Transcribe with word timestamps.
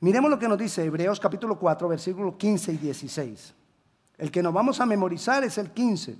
Miremos 0.00 0.30
lo 0.30 0.38
que 0.38 0.48
nos 0.48 0.56
dice 0.56 0.82
Hebreos 0.82 1.20
capítulo 1.20 1.58
4, 1.58 1.86
versículos 1.86 2.36
15 2.36 2.72
y 2.72 2.76
16. 2.78 3.54
El 4.16 4.30
que 4.30 4.42
nos 4.42 4.52
vamos 4.52 4.80
a 4.80 4.86
memorizar 4.86 5.44
es 5.44 5.58
el 5.58 5.72
15, 5.72 6.16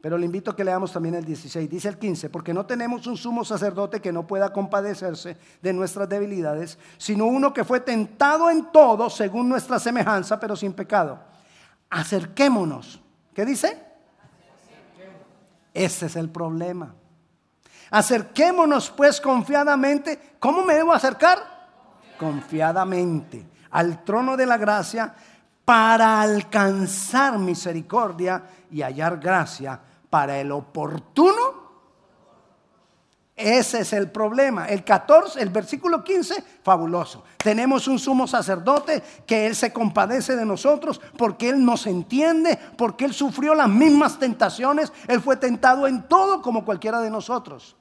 pero 0.00 0.16
le 0.16 0.24
invito 0.24 0.50
a 0.50 0.56
que 0.56 0.64
leamos 0.64 0.90
también 0.90 1.14
el 1.14 1.24
16. 1.24 1.68
Dice 1.68 1.88
el 1.88 1.98
15, 1.98 2.30
porque 2.30 2.54
no 2.54 2.64
tenemos 2.64 3.06
un 3.06 3.18
sumo 3.18 3.44
sacerdote 3.44 4.00
que 4.00 4.10
no 4.10 4.26
pueda 4.26 4.54
compadecerse 4.54 5.36
de 5.60 5.72
nuestras 5.74 6.08
debilidades, 6.08 6.78
sino 6.96 7.26
uno 7.26 7.52
que 7.52 7.64
fue 7.64 7.80
tentado 7.80 8.48
en 8.48 8.72
todo 8.72 9.10
según 9.10 9.50
nuestra 9.50 9.78
semejanza, 9.78 10.40
pero 10.40 10.56
sin 10.56 10.72
pecado. 10.72 11.18
Acerquémonos. 11.90 13.02
¿Qué 13.34 13.44
dice? 13.44 13.82
Ese 15.74 16.06
es 16.06 16.16
el 16.16 16.30
problema. 16.30 16.94
Acerquémonos 17.90 18.90
pues 18.90 19.20
confiadamente. 19.20 20.36
¿Cómo 20.38 20.64
me 20.64 20.74
debo 20.74 20.94
acercar? 20.94 21.53
Confiadamente 22.18 23.46
al 23.70 24.04
trono 24.04 24.36
de 24.36 24.46
la 24.46 24.56
gracia 24.56 25.14
para 25.64 26.20
alcanzar 26.20 27.38
misericordia 27.38 28.42
y 28.70 28.82
hallar 28.82 29.18
gracia 29.18 29.80
para 30.10 30.38
el 30.38 30.52
oportuno. 30.52 31.64
Ese 33.36 33.80
es 33.80 33.92
el 33.92 34.10
problema. 34.12 34.66
El 34.66 34.84
14, 34.84 35.42
el 35.42 35.48
versículo 35.48 36.04
15, 36.04 36.44
fabuloso. 36.62 37.24
Tenemos 37.38 37.88
un 37.88 37.98
sumo 37.98 38.28
sacerdote 38.28 39.02
que 39.26 39.46
Él 39.46 39.56
se 39.56 39.72
compadece 39.72 40.36
de 40.36 40.44
nosotros 40.44 41.00
porque 41.18 41.48
Él 41.48 41.64
nos 41.64 41.88
entiende, 41.88 42.56
porque 42.76 43.04
Él 43.06 43.12
sufrió 43.12 43.54
las 43.56 43.68
mismas 43.68 44.20
tentaciones. 44.20 44.92
Él 45.08 45.20
fue 45.20 45.36
tentado 45.36 45.88
en 45.88 46.06
todo 46.06 46.42
como 46.42 46.64
cualquiera 46.64 47.00
de 47.00 47.10
nosotros. 47.10 47.76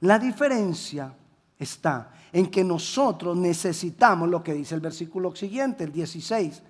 La 0.00 0.20
diferencia 0.20 1.12
está 1.58 2.10
en 2.36 2.50
que 2.50 2.62
nosotros 2.62 3.34
necesitamos 3.34 4.28
lo 4.28 4.42
que 4.42 4.52
dice 4.52 4.74
el 4.74 4.82
versículo 4.82 5.34
siguiente, 5.34 5.84
el 5.84 5.90
16, 5.90 6.62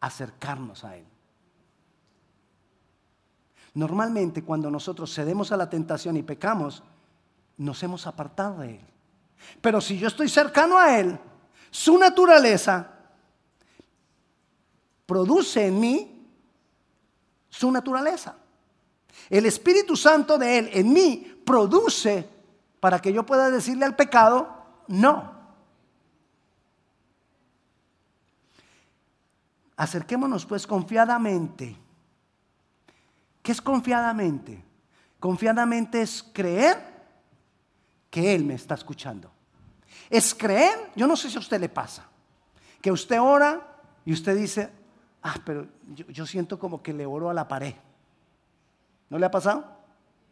acercarnos 0.00 0.84
a 0.84 0.96
Él. 0.96 1.04
Normalmente 3.74 4.42
cuando 4.42 4.70
nosotros 4.70 5.14
cedemos 5.14 5.52
a 5.52 5.58
la 5.58 5.68
tentación 5.68 6.16
y 6.16 6.22
pecamos, 6.22 6.82
nos 7.58 7.82
hemos 7.82 8.06
apartado 8.06 8.60
de 8.60 8.76
Él. 8.76 8.86
Pero 9.60 9.82
si 9.82 9.98
yo 9.98 10.08
estoy 10.08 10.30
cercano 10.30 10.78
a 10.78 10.98
Él, 10.98 11.18
su 11.70 11.98
naturaleza 11.98 12.90
produce 15.04 15.66
en 15.66 15.78
mí 15.78 16.26
su 17.50 17.70
naturaleza. 17.70 18.34
El 19.28 19.44
Espíritu 19.44 19.94
Santo 19.94 20.38
de 20.38 20.58
Él 20.58 20.70
en 20.72 20.90
mí 20.90 21.42
produce 21.44 22.26
para 22.80 22.98
que 22.98 23.12
yo 23.12 23.26
pueda 23.26 23.50
decirle 23.50 23.84
al 23.84 23.94
pecado, 23.94 24.61
no. 24.92 25.32
Acerquémonos 29.74 30.44
pues 30.44 30.66
confiadamente. 30.66 31.74
¿Qué 33.42 33.52
es 33.52 33.62
confiadamente? 33.62 34.62
Confiadamente 35.18 36.02
es 36.02 36.22
creer 36.22 36.76
que 38.10 38.34
Él 38.34 38.44
me 38.44 38.54
está 38.54 38.74
escuchando. 38.74 39.30
Es 40.10 40.34
creer, 40.34 40.90
yo 40.94 41.06
no 41.06 41.16
sé 41.16 41.30
si 41.30 41.36
a 41.36 41.40
usted 41.40 41.58
le 41.58 41.70
pasa, 41.70 42.04
que 42.82 42.92
usted 42.92 43.18
ora 43.18 43.78
y 44.04 44.12
usted 44.12 44.36
dice, 44.36 44.70
ah, 45.22 45.36
pero 45.42 45.66
yo, 45.94 46.06
yo 46.08 46.26
siento 46.26 46.58
como 46.58 46.82
que 46.82 46.92
le 46.92 47.06
oro 47.06 47.30
a 47.30 47.34
la 47.34 47.48
pared. 47.48 47.74
¿No 49.08 49.18
le 49.18 49.24
ha 49.24 49.30
pasado? 49.30 49.64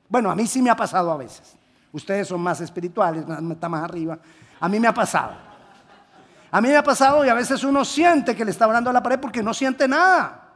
Bueno, 0.06 0.30
a 0.30 0.36
mí 0.36 0.46
sí 0.46 0.60
me 0.60 0.68
ha 0.68 0.76
pasado 0.76 1.10
a 1.10 1.16
veces. 1.16 1.56
Ustedes 1.92 2.28
son 2.28 2.40
más 2.40 2.60
espirituales, 2.60 3.22
están 3.22 3.70
más 3.70 3.84
arriba. 3.84 4.18
A 4.60 4.68
mí 4.68 4.78
me 4.78 4.86
ha 4.86 4.94
pasado. 4.94 5.32
A 6.50 6.60
mí 6.60 6.68
me 6.68 6.76
ha 6.76 6.82
pasado 6.82 7.24
y 7.24 7.28
a 7.28 7.34
veces 7.34 7.62
uno 7.62 7.84
siente 7.84 8.34
que 8.34 8.44
le 8.44 8.50
está 8.50 8.66
orando 8.66 8.90
a 8.90 8.92
la 8.92 9.02
pared 9.02 9.20
porque 9.20 9.42
no 9.42 9.54
siente 9.54 9.86
nada. 9.86 10.48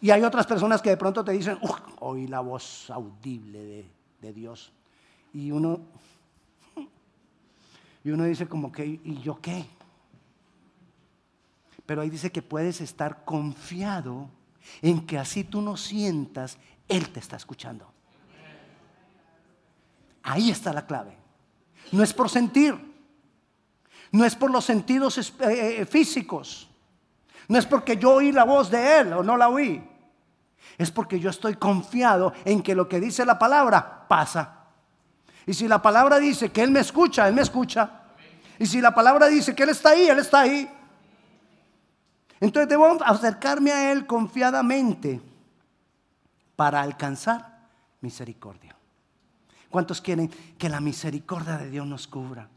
Y 0.00 0.10
hay 0.10 0.22
otras 0.22 0.46
personas 0.46 0.82
que 0.82 0.90
de 0.90 0.96
pronto 0.96 1.24
te 1.24 1.32
dicen, 1.32 1.58
oí 2.00 2.26
la 2.26 2.40
voz 2.40 2.90
audible 2.90 3.58
de, 3.58 3.90
de, 4.20 4.32
Dios. 4.32 4.72
Y 5.32 5.50
uno, 5.50 5.80
y 8.04 8.10
uno 8.10 8.24
dice 8.24 8.46
como 8.46 8.70
que, 8.70 8.84
¿y 8.84 9.20
yo 9.22 9.40
qué? 9.40 9.64
Pero 11.86 12.02
ahí 12.02 12.10
dice 12.10 12.30
que 12.30 12.42
puedes 12.42 12.80
estar 12.80 13.24
confiado 13.24 14.28
en 14.82 15.06
que 15.06 15.18
así 15.18 15.44
tú 15.44 15.60
no 15.60 15.76
sientas, 15.76 16.58
Él 16.88 17.10
te 17.10 17.20
está 17.20 17.36
escuchando. 17.36 17.93
Ahí 20.24 20.50
está 20.50 20.72
la 20.72 20.86
clave. 20.86 21.16
No 21.92 22.02
es 22.02 22.12
por 22.12 22.28
sentir. 22.28 22.74
No 24.10 24.24
es 24.24 24.34
por 24.34 24.50
los 24.50 24.64
sentidos 24.64 25.18
eh, 25.18 25.80
eh, 25.80 25.86
físicos. 25.86 26.68
No 27.48 27.58
es 27.58 27.66
porque 27.66 27.96
yo 27.96 28.14
oí 28.14 28.32
la 28.32 28.44
voz 28.44 28.70
de 28.70 29.00
Él 29.00 29.12
o 29.12 29.22
no 29.22 29.36
la 29.36 29.48
oí. 29.48 29.86
Es 30.78 30.90
porque 30.90 31.20
yo 31.20 31.30
estoy 31.30 31.54
confiado 31.54 32.32
en 32.44 32.62
que 32.62 32.74
lo 32.74 32.88
que 32.88 33.00
dice 33.00 33.26
la 33.26 33.38
palabra 33.38 34.06
pasa. 34.08 34.64
Y 35.46 35.52
si 35.52 35.68
la 35.68 35.82
palabra 35.82 36.18
dice 36.18 36.50
que 36.50 36.62
Él 36.62 36.70
me 36.70 36.80
escucha, 36.80 37.28
Él 37.28 37.34
me 37.34 37.42
escucha. 37.42 38.02
Y 38.58 38.66
si 38.66 38.80
la 38.80 38.94
palabra 38.94 39.26
dice 39.26 39.54
que 39.54 39.64
Él 39.64 39.70
está 39.70 39.90
ahí, 39.90 40.06
Él 40.06 40.18
está 40.18 40.40
ahí. 40.40 40.70
Entonces 42.40 42.68
debo 42.68 42.96
acercarme 43.04 43.72
a 43.72 43.92
Él 43.92 44.06
confiadamente 44.06 45.20
para 46.56 46.80
alcanzar 46.80 47.68
misericordia. 48.00 48.73
¿Cuántos 49.74 50.00
quieren 50.00 50.30
que 50.56 50.68
la 50.68 50.78
misericordia 50.78 51.58
de 51.58 51.68
Dios 51.68 51.84
nos 51.84 52.06
cubra? 52.06 52.48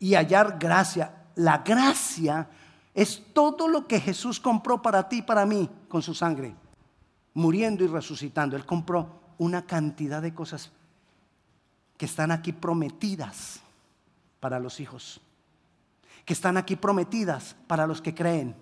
y 0.00 0.16
hallar 0.16 0.58
gracia. 0.58 1.14
La 1.36 1.58
gracia 1.58 2.48
es 2.92 3.22
todo 3.32 3.68
lo 3.68 3.86
que 3.86 4.00
Jesús 4.00 4.40
compró 4.40 4.82
para 4.82 5.08
ti 5.08 5.18
y 5.18 5.22
para 5.22 5.46
mí 5.46 5.70
con 5.88 6.02
su 6.02 6.12
sangre, 6.12 6.56
muriendo 7.34 7.84
y 7.84 7.86
resucitando. 7.86 8.56
Él 8.56 8.66
compró 8.66 9.20
una 9.38 9.64
cantidad 9.64 10.20
de 10.20 10.34
cosas 10.34 10.72
que 11.96 12.06
están 12.06 12.32
aquí 12.32 12.52
prometidas 12.52 13.60
para 14.40 14.58
los 14.58 14.80
hijos, 14.80 15.20
que 16.24 16.32
están 16.32 16.56
aquí 16.56 16.74
prometidas 16.74 17.54
para 17.68 17.86
los 17.86 18.02
que 18.02 18.12
creen, 18.12 18.56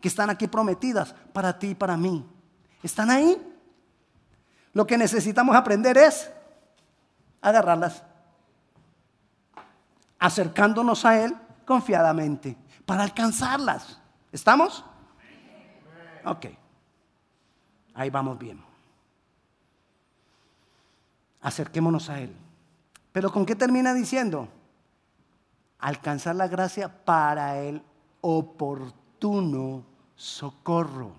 que 0.00 0.06
están 0.06 0.30
aquí 0.30 0.46
prometidas 0.46 1.12
para 1.32 1.58
ti 1.58 1.70
y 1.70 1.74
para 1.74 1.96
mí. 1.96 2.24
¿Están 2.84 3.10
ahí? 3.10 3.51
Lo 4.72 4.86
que 4.86 4.96
necesitamos 4.96 5.54
aprender 5.54 5.98
es 5.98 6.30
agarrarlas 7.40 8.02
acercándonos 10.22 11.04
a 11.04 11.20
Él 11.24 11.36
confiadamente 11.66 12.56
para 12.86 13.02
alcanzarlas. 13.02 14.00
¿Estamos? 14.30 14.84
Ok. 16.24 16.46
Ahí 17.94 18.08
vamos 18.08 18.38
bien. 18.38 18.62
Acerquémonos 21.40 22.08
a 22.08 22.20
Él. 22.20 22.32
Pero 23.10 23.32
¿con 23.32 23.44
qué 23.44 23.56
termina 23.56 23.92
diciendo? 23.94 24.48
Alcanzar 25.80 26.36
la 26.36 26.46
gracia 26.46 27.04
para 27.04 27.58
el 27.58 27.82
oportuno 28.20 29.84
socorro. 30.14 31.10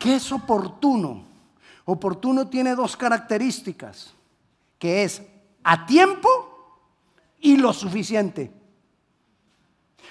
¿Qué 0.00 0.16
es 0.16 0.32
oportuno? 0.32 1.22
Oportuno 1.90 2.48
tiene 2.48 2.74
dos 2.74 2.98
características, 2.98 4.12
que 4.78 5.04
es 5.04 5.22
a 5.64 5.86
tiempo 5.86 6.28
y 7.40 7.56
lo 7.56 7.72
suficiente. 7.72 8.52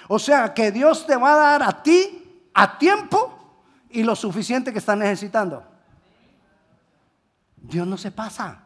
O 0.08 0.18
sea 0.18 0.52
que 0.52 0.72
Dios 0.72 1.06
te 1.06 1.14
va 1.14 1.34
a 1.34 1.36
dar 1.36 1.62
a 1.62 1.80
ti 1.80 2.48
a 2.52 2.76
tiempo 2.78 3.62
y 3.90 4.02
lo 4.02 4.16
suficiente 4.16 4.72
que 4.72 4.80
estás 4.80 4.98
necesitando. 4.98 5.64
Dios 7.56 7.86
no 7.86 7.96
se 7.96 8.10
pasa. 8.10 8.64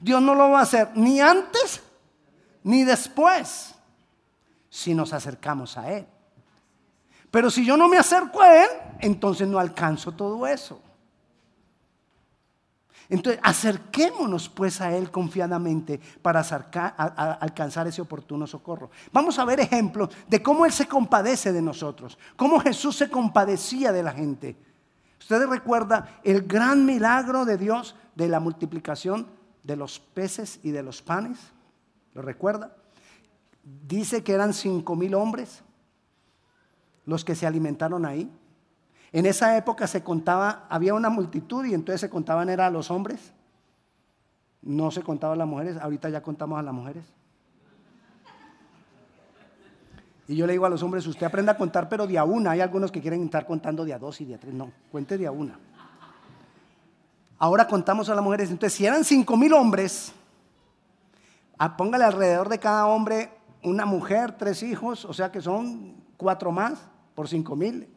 Dios 0.00 0.22
no 0.22 0.34
lo 0.34 0.48
va 0.48 0.60
a 0.60 0.62
hacer 0.62 0.92
ni 0.94 1.20
antes 1.20 1.82
ni 2.62 2.84
después 2.84 3.74
si 4.70 4.94
nos 4.94 5.12
acercamos 5.12 5.76
a 5.76 5.92
Él. 5.92 6.06
Pero 7.30 7.50
si 7.50 7.66
yo 7.66 7.76
no 7.76 7.86
me 7.86 7.98
acerco 7.98 8.40
a 8.40 8.64
Él, 8.64 8.70
entonces 9.00 9.46
no 9.46 9.58
alcanzo 9.58 10.12
todo 10.12 10.46
eso. 10.46 10.87
Entonces, 13.10 13.40
acerquémonos 13.42 14.48
pues 14.50 14.80
a 14.80 14.94
Él 14.94 15.10
confiadamente 15.10 15.98
para 16.20 16.40
alcanzar 17.40 17.86
ese 17.86 18.02
oportuno 18.02 18.46
socorro. 18.46 18.90
Vamos 19.12 19.38
a 19.38 19.44
ver 19.46 19.60
ejemplos 19.60 20.10
de 20.28 20.42
cómo 20.42 20.66
Él 20.66 20.72
se 20.72 20.86
compadece 20.86 21.52
de 21.52 21.62
nosotros, 21.62 22.18
cómo 22.36 22.60
Jesús 22.60 22.96
se 22.96 23.08
compadecía 23.08 23.92
de 23.92 24.02
la 24.02 24.12
gente. 24.12 24.56
Ustedes 25.18 25.48
recuerdan 25.48 26.04
el 26.22 26.42
gran 26.42 26.84
milagro 26.84 27.44
de 27.44 27.56
Dios 27.56 27.96
de 28.14 28.28
la 28.28 28.40
multiplicación 28.40 29.26
de 29.62 29.76
los 29.76 30.00
peces 30.00 30.60
y 30.62 30.70
de 30.70 30.82
los 30.82 31.02
panes. 31.02 31.38
¿Lo 32.14 32.22
recuerda? 32.22 32.76
Dice 33.62 34.22
que 34.22 34.32
eran 34.32 34.52
cinco 34.52 34.96
mil 34.96 35.14
hombres 35.14 35.62
los 37.04 37.24
que 37.24 37.34
se 37.34 37.46
alimentaron 37.46 38.04
ahí. 38.04 38.30
En 39.12 39.26
esa 39.26 39.56
época 39.56 39.86
se 39.86 40.02
contaba, 40.02 40.66
había 40.68 40.94
una 40.94 41.08
multitud 41.08 41.64
y 41.64 41.74
entonces 41.74 42.00
se 42.00 42.10
contaban 42.10 42.48
eran 42.48 42.72
los 42.72 42.90
hombres. 42.90 43.32
No 44.60 44.90
se 44.90 45.02
contaban 45.02 45.38
las 45.38 45.46
mujeres, 45.46 45.76
ahorita 45.76 46.10
ya 46.10 46.22
contamos 46.22 46.58
a 46.58 46.62
las 46.62 46.74
mujeres. 46.74 47.04
Y 50.26 50.36
yo 50.36 50.46
le 50.46 50.52
digo 50.52 50.66
a 50.66 50.68
los 50.68 50.82
hombres, 50.82 51.06
usted 51.06 51.24
aprenda 51.24 51.52
a 51.52 51.56
contar, 51.56 51.88
pero 51.88 52.06
de 52.06 52.18
a 52.18 52.24
una. 52.24 52.50
Hay 52.50 52.60
algunos 52.60 52.92
que 52.92 53.00
quieren 53.00 53.24
estar 53.24 53.46
contando 53.46 53.86
de 53.86 53.94
a 53.94 53.98
dos 53.98 54.20
y 54.20 54.26
de 54.26 54.34
a 54.34 54.38
tres. 54.38 54.52
No, 54.52 54.70
cuente 54.92 55.16
de 55.16 55.26
a 55.26 55.30
una. 55.30 55.58
Ahora 57.38 57.66
contamos 57.66 58.10
a 58.10 58.14
las 58.14 58.22
mujeres. 58.22 58.50
Entonces, 58.50 58.76
si 58.76 58.84
eran 58.84 59.04
cinco 59.04 59.38
mil 59.38 59.54
hombres, 59.54 60.12
póngale 61.78 62.04
alrededor 62.04 62.50
de 62.50 62.58
cada 62.58 62.86
hombre 62.86 63.30
una 63.62 63.86
mujer, 63.86 64.32
tres 64.32 64.62
hijos, 64.62 65.04
o 65.04 65.12
sea 65.12 65.32
que 65.32 65.40
son 65.40 65.94
cuatro 66.16 66.52
más 66.52 66.86
por 67.14 67.26
cinco 67.26 67.56
mil. 67.56 67.88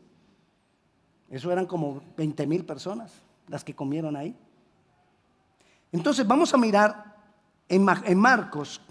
Eso 1.32 1.50
eran 1.50 1.66
como 1.66 2.02
20 2.18 2.46
mil 2.46 2.66
personas 2.66 3.14
las 3.48 3.64
que 3.64 3.74
comieron 3.74 4.18
ahí. 4.18 4.36
Entonces 5.94 6.28
vamos 6.28 6.54
a 6.54 6.58
mirar 6.58 7.16
en, 7.70 8.20
Marcos 8.20 8.82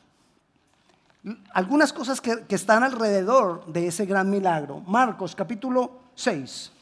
algunas 1.52 1.92
cosas 1.92 2.18
que, 2.20 2.44
están 2.48 2.82
alrededor 2.82 3.66
de 3.66 3.86
ese 3.86 4.06
gran 4.06 4.30
milagro. 4.30 4.80
Marcos 4.80 5.36
capítulo 5.36 6.00
6, 6.14 6.72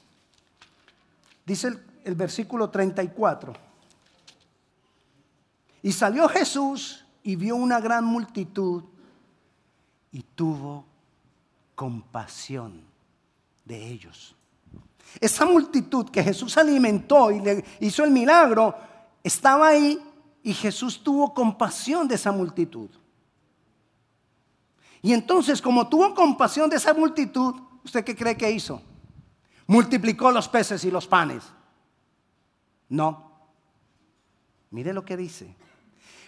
dice 1.44 1.68
el, 1.68 1.82
el 2.04 2.14
versículo 2.14 2.70
34. 2.70 3.52
Y 5.82 5.90
salió 5.90 6.28
Jesús 6.28 7.04
y 7.24 7.34
vio 7.34 7.56
una 7.56 7.80
gran 7.80 8.04
multitud 8.04 8.84
y 10.12 10.22
tuvo 10.22 10.84
compasión 11.74 12.82
de 13.64 13.88
ellos. 13.88 14.37
Esa 15.20 15.44
multitud 15.44 16.10
que 16.10 16.22
Jesús 16.22 16.56
alimentó 16.56 17.30
y 17.30 17.40
le 17.40 17.64
hizo 17.80 18.04
el 18.04 18.10
milagro, 18.10 18.74
estaba 19.22 19.68
ahí 19.68 19.98
y 20.42 20.52
Jesús 20.52 21.02
tuvo 21.02 21.34
compasión 21.34 22.06
de 22.06 22.14
esa 22.14 22.32
multitud. 22.32 22.90
Y 25.02 25.12
entonces, 25.12 25.62
como 25.62 25.88
tuvo 25.88 26.14
compasión 26.14 26.68
de 26.68 26.76
esa 26.76 26.92
multitud, 26.92 27.54
¿usted 27.84 28.04
qué 28.04 28.16
cree 28.16 28.36
que 28.36 28.50
hizo? 28.50 28.82
Multiplicó 29.66 30.30
los 30.30 30.48
peces 30.48 30.84
y 30.84 30.90
los 30.90 31.06
panes. 31.06 31.44
No. 32.88 33.30
Mire 34.70 34.92
lo 34.92 35.04
que 35.04 35.16
dice. 35.16 35.54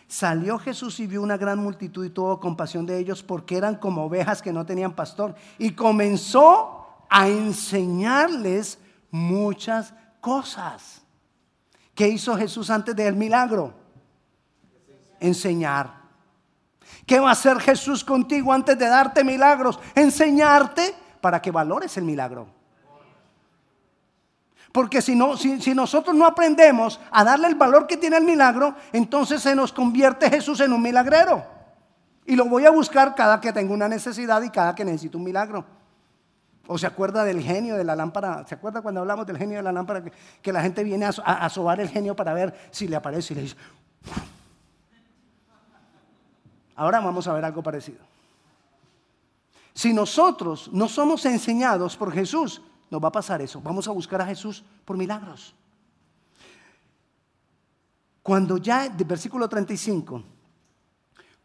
Salió 0.06 0.58
Jesús 0.58 0.99
y 1.00 1.06
vio 1.06 1.22
una 1.22 1.37
gran 1.37 1.58
multitud 1.58 2.05
y 2.05 2.11
tuvo 2.11 2.40
compasión 2.40 2.84
de 2.84 2.99
ellos 2.99 3.22
porque 3.22 3.56
eran 3.56 3.76
como 3.76 4.05
ovejas 4.05 4.43
que 4.43 4.52
no 4.52 4.67
tenían 4.67 4.94
pastor. 4.94 5.34
Y 5.58 5.72
comenzó 5.72 6.80
a 7.11 7.29
enseñarles 7.29 8.79
muchas 9.11 9.93
cosas. 10.21 11.03
¿Qué 11.95 12.09
hizo 12.09 12.37
Jesús 12.37 12.71
antes 12.71 12.97
del 12.97 13.17
milagro? 13.17 13.75
Enseñar. 15.19 16.01
¿Qué 17.05 17.19
va 17.19 17.31
a 17.31 17.33
hacer 17.33 17.59
Jesús 17.61 18.05
contigo 18.05 18.53
antes 18.53 18.79
de 18.79 18.87
darte 18.87 19.25
milagros? 19.25 19.79
Enseñarte 19.95 20.95
para 21.21 21.43
que 21.43 21.51
valores 21.51 21.97
el 21.97 22.05
milagro. 22.05 22.47
Porque 24.73 25.03
si, 25.03 25.17
no, 25.17 25.37
si, 25.37 25.75
nosotros 25.75 26.15
no 26.15 26.25
aprendemos 26.25 27.01
a 27.11 27.25
darle 27.25 27.49
el 27.49 27.56
valor 27.56 27.89
que 27.89 27.97
tiene 27.97 28.19
el 28.19 28.25
milagro, 28.25 28.77
entonces 28.93 29.43
se 29.43 29.56
nos 29.56 29.73
convierte 29.73 30.31
Jesús 30.31 30.61
en 30.61 30.73
un 30.73 30.81
milagrero. 30.81 31.45
Y 32.25 32.37
lo 32.37 32.45
voy 32.45 32.67
a 32.67 32.71
buscar 32.71 33.17
cada 33.17 33.41
que 33.41 33.53
tengo 33.53 33.75
una 33.75 33.89
necesidad 33.89 34.41
y 34.43 34.51
cada 34.51 34.77
que 34.77 34.85
necesito 34.85 35.19
un 35.19 35.25
milagro. 35.25 35.80
O 36.72 36.78
se 36.78 36.87
acuerda 36.87 37.25
del 37.25 37.43
genio 37.43 37.75
de 37.75 37.82
la 37.82 37.96
lámpara. 37.96 38.46
¿Se 38.46 38.55
acuerda 38.55 38.81
cuando 38.81 39.00
hablamos 39.00 39.26
del 39.26 39.37
genio 39.37 39.56
de 39.56 39.62
la 39.64 39.72
lámpara? 39.72 40.05
Que, 40.40 40.52
la 40.52 40.62
gente 40.62 40.84
viene 40.84 41.05
a, 41.05 41.08
a, 41.08 41.49
sobar 41.49 41.81
el 41.81 41.88
genio 41.88 42.14
para 42.14 42.32
ver 42.32 42.55
si 42.70 42.87
le 42.87 42.94
aparece 42.94 43.34
y 43.34 43.37
le 43.37 43.43
dice. 43.43 43.56
Ahora 46.76 47.00
vamos 47.00 47.26
a 47.26 47.32
ver 47.32 47.44
algo 47.44 47.61
parecido. 47.61 47.99
Si 49.75 49.93
nosotros 49.93 50.70
no 50.72 50.88
somos 50.88 51.25
enseñados 51.26 51.96
por 51.96 52.12
Jesús, 52.12 52.62
nos 52.88 53.02
va 53.02 53.08
a 53.08 53.12
pasar 53.12 53.43
eso. 53.43 53.61
Vamos 53.61 53.88
a 53.88 53.90
buscar 53.90 54.20
a 54.20 54.26
Jesús 54.26 54.62
por 54.84 54.96
milagros. 54.96 55.52
Cuando 58.22 58.58
ya, 58.58 58.88
versículo 59.05 59.49
35, 59.49 60.22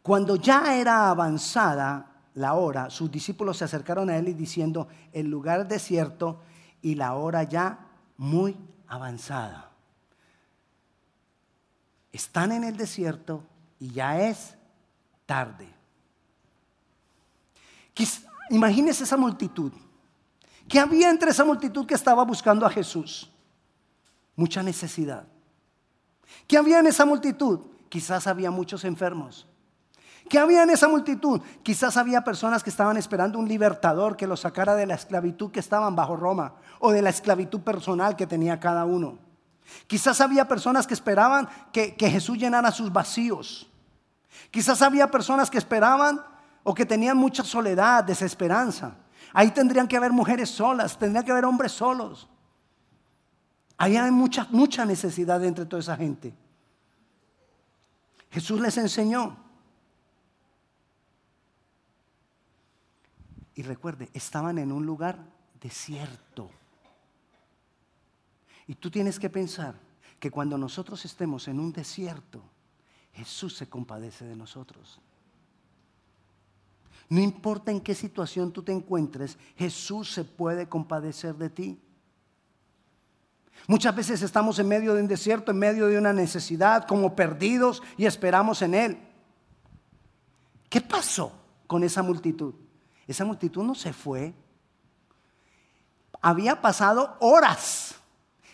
cuando 0.02 0.36
ya 0.36 0.76
era 0.76 1.10
avanzada 1.10 2.15
la 2.36 2.52
hora, 2.52 2.90
sus 2.90 3.10
discípulos 3.10 3.56
se 3.56 3.64
acercaron 3.64 4.10
a 4.10 4.16
él 4.18 4.28
y 4.28 4.34
diciendo, 4.34 4.88
el 5.12 5.26
lugar 5.26 5.60
es 5.60 5.68
desierto 5.68 6.42
y 6.82 6.94
la 6.94 7.14
hora 7.14 7.42
ya 7.44 7.88
muy 8.18 8.54
avanzada. 8.86 9.70
Están 12.12 12.52
en 12.52 12.64
el 12.64 12.76
desierto 12.76 13.42
y 13.80 13.90
ya 13.90 14.20
es 14.20 14.54
tarde. 15.24 15.66
Imagínese 18.50 19.04
esa 19.04 19.16
multitud. 19.16 19.72
¿Qué 20.68 20.78
había 20.78 21.08
entre 21.08 21.30
esa 21.30 21.44
multitud 21.44 21.86
que 21.86 21.94
estaba 21.94 22.22
buscando 22.22 22.66
a 22.66 22.70
Jesús? 22.70 23.30
Mucha 24.34 24.62
necesidad. 24.62 25.26
¿Qué 26.46 26.58
había 26.58 26.80
en 26.80 26.86
esa 26.88 27.06
multitud? 27.06 27.60
Quizás 27.88 28.26
había 28.26 28.50
muchos 28.50 28.84
enfermos. 28.84 29.46
¿Qué 30.28 30.38
había 30.38 30.62
en 30.64 30.70
esa 30.70 30.88
multitud? 30.88 31.40
Quizás 31.62 31.96
había 31.96 32.24
personas 32.24 32.64
que 32.64 32.70
estaban 32.70 32.96
esperando 32.96 33.38
un 33.38 33.48
libertador 33.48 34.16
que 34.16 34.26
los 34.26 34.40
sacara 34.40 34.74
de 34.74 34.86
la 34.86 34.94
esclavitud 34.94 35.52
que 35.52 35.60
estaban 35.60 35.94
bajo 35.94 36.16
Roma 36.16 36.54
o 36.80 36.90
de 36.90 37.02
la 37.02 37.10
esclavitud 37.10 37.60
personal 37.60 38.16
que 38.16 38.26
tenía 38.26 38.58
cada 38.58 38.84
uno. 38.84 39.18
Quizás 39.86 40.20
había 40.20 40.48
personas 40.48 40.86
que 40.86 40.94
esperaban 40.94 41.48
que, 41.72 41.94
que 41.94 42.10
Jesús 42.10 42.38
llenara 42.38 42.72
sus 42.72 42.92
vacíos. 42.92 43.70
Quizás 44.50 44.82
había 44.82 45.10
personas 45.10 45.50
que 45.50 45.58
esperaban 45.58 46.20
o 46.64 46.74
que 46.74 46.86
tenían 46.86 47.16
mucha 47.16 47.44
soledad, 47.44 48.02
desesperanza. 48.02 48.96
Ahí 49.32 49.50
tendrían 49.50 49.86
que 49.86 49.96
haber 49.96 50.12
mujeres 50.12 50.50
solas, 50.50 50.98
tendrían 50.98 51.24
que 51.24 51.30
haber 51.30 51.44
hombres 51.44 51.72
solos. 51.72 52.28
Ahí 53.76 53.96
hay 53.96 54.10
mucha, 54.10 54.46
mucha 54.50 54.84
necesidad 54.84 55.44
entre 55.44 55.66
toda 55.66 55.80
esa 55.80 55.96
gente. 55.96 56.34
Jesús 58.30 58.60
les 58.60 58.76
enseñó 58.78 59.45
Y 63.56 63.62
recuerde, 63.62 64.10
estaban 64.12 64.58
en 64.58 64.70
un 64.70 64.84
lugar 64.84 65.18
desierto. 65.60 66.50
Y 68.66 68.74
tú 68.74 68.90
tienes 68.90 69.18
que 69.18 69.30
pensar 69.30 69.74
que 70.20 70.30
cuando 70.30 70.58
nosotros 70.58 71.04
estemos 71.06 71.48
en 71.48 71.58
un 71.58 71.72
desierto, 71.72 72.42
Jesús 73.14 73.56
se 73.56 73.66
compadece 73.66 74.26
de 74.26 74.36
nosotros. 74.36 75.00
No 77.08 77.20
importa 77.20 77.70
en 77.70 77.80
qué 77.80 77.94
situación 77.94 78.52
tú 78.52 78.62
te 78.62 78.72
encuentres, 78.72 79.38
Jesús 79.56 80.12
se 80.12 80.24
puede 80.24 80.68
compadecer 80.68 81.34
de 81.36 81.48
ti. 81.48 81.80
Muchas 83.68 83.96
veces 83.96 84.20
estamos 84.20 84.58
en 84.58 84.68
medio 84.68 84.92
de 84.92 85.00
un 85.00 85.08
desierto, 85.08 85.50
en 85.50 85.58
medio 85.58 85.86
de 85.86 85.96
una 85.96 86.12
necesidad, 86.12 86.86
como 86.86 87.16
perdidos 87.16 87.82
y 87.96 88.04
esperamos 88.04 88.60
en 88.60 88.74
Él. 88.74 88.98
¿Qué 90.68 90.82
pasó 90.82 91.32
con 91.66 91.84
esa 91.84 92.02
multitud? 92.02 92.54
Esa 93.06 93.24
multitud 93.24 93.62
no 93.62 93.74
se 93.74 93.92
fue. 93.92 94.34
Había 96.20 96.60
pasado 96.60 97.16
horas 97.20 97.94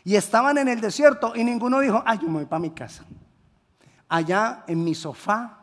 y 0.04 0.16
estaban 0.16 0.58
en 0.58 0.68
el 0.68 0.80
desierto 0.80 1.34
y 1.34 1.44
ninguno 1.44 1.80
dijo, 1.80 2.02
ay, 2.04 2.18
yo 2.18 2.28
me 2.28 2.34
voy 2.34 2.46
para 2.46 2.60
mi 2.60 2.70
casa. 2.70 3.04
Allá 4.08 4.64
en 4.66 4.84
mi 4.84 4.94
sofá, 4.94 5.58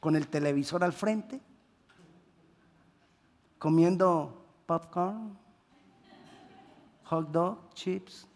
con 0.00 0.16
el 0.16 0.28
televisor 0.28 0.84
al 0.84 0.92
frente, 0.92 1.40
comiendo 3.58 4.44
popcorn, 4.66 5.36
hot 7.04 7.30
dog, 7.30 7.72
chips. 7.72 8.26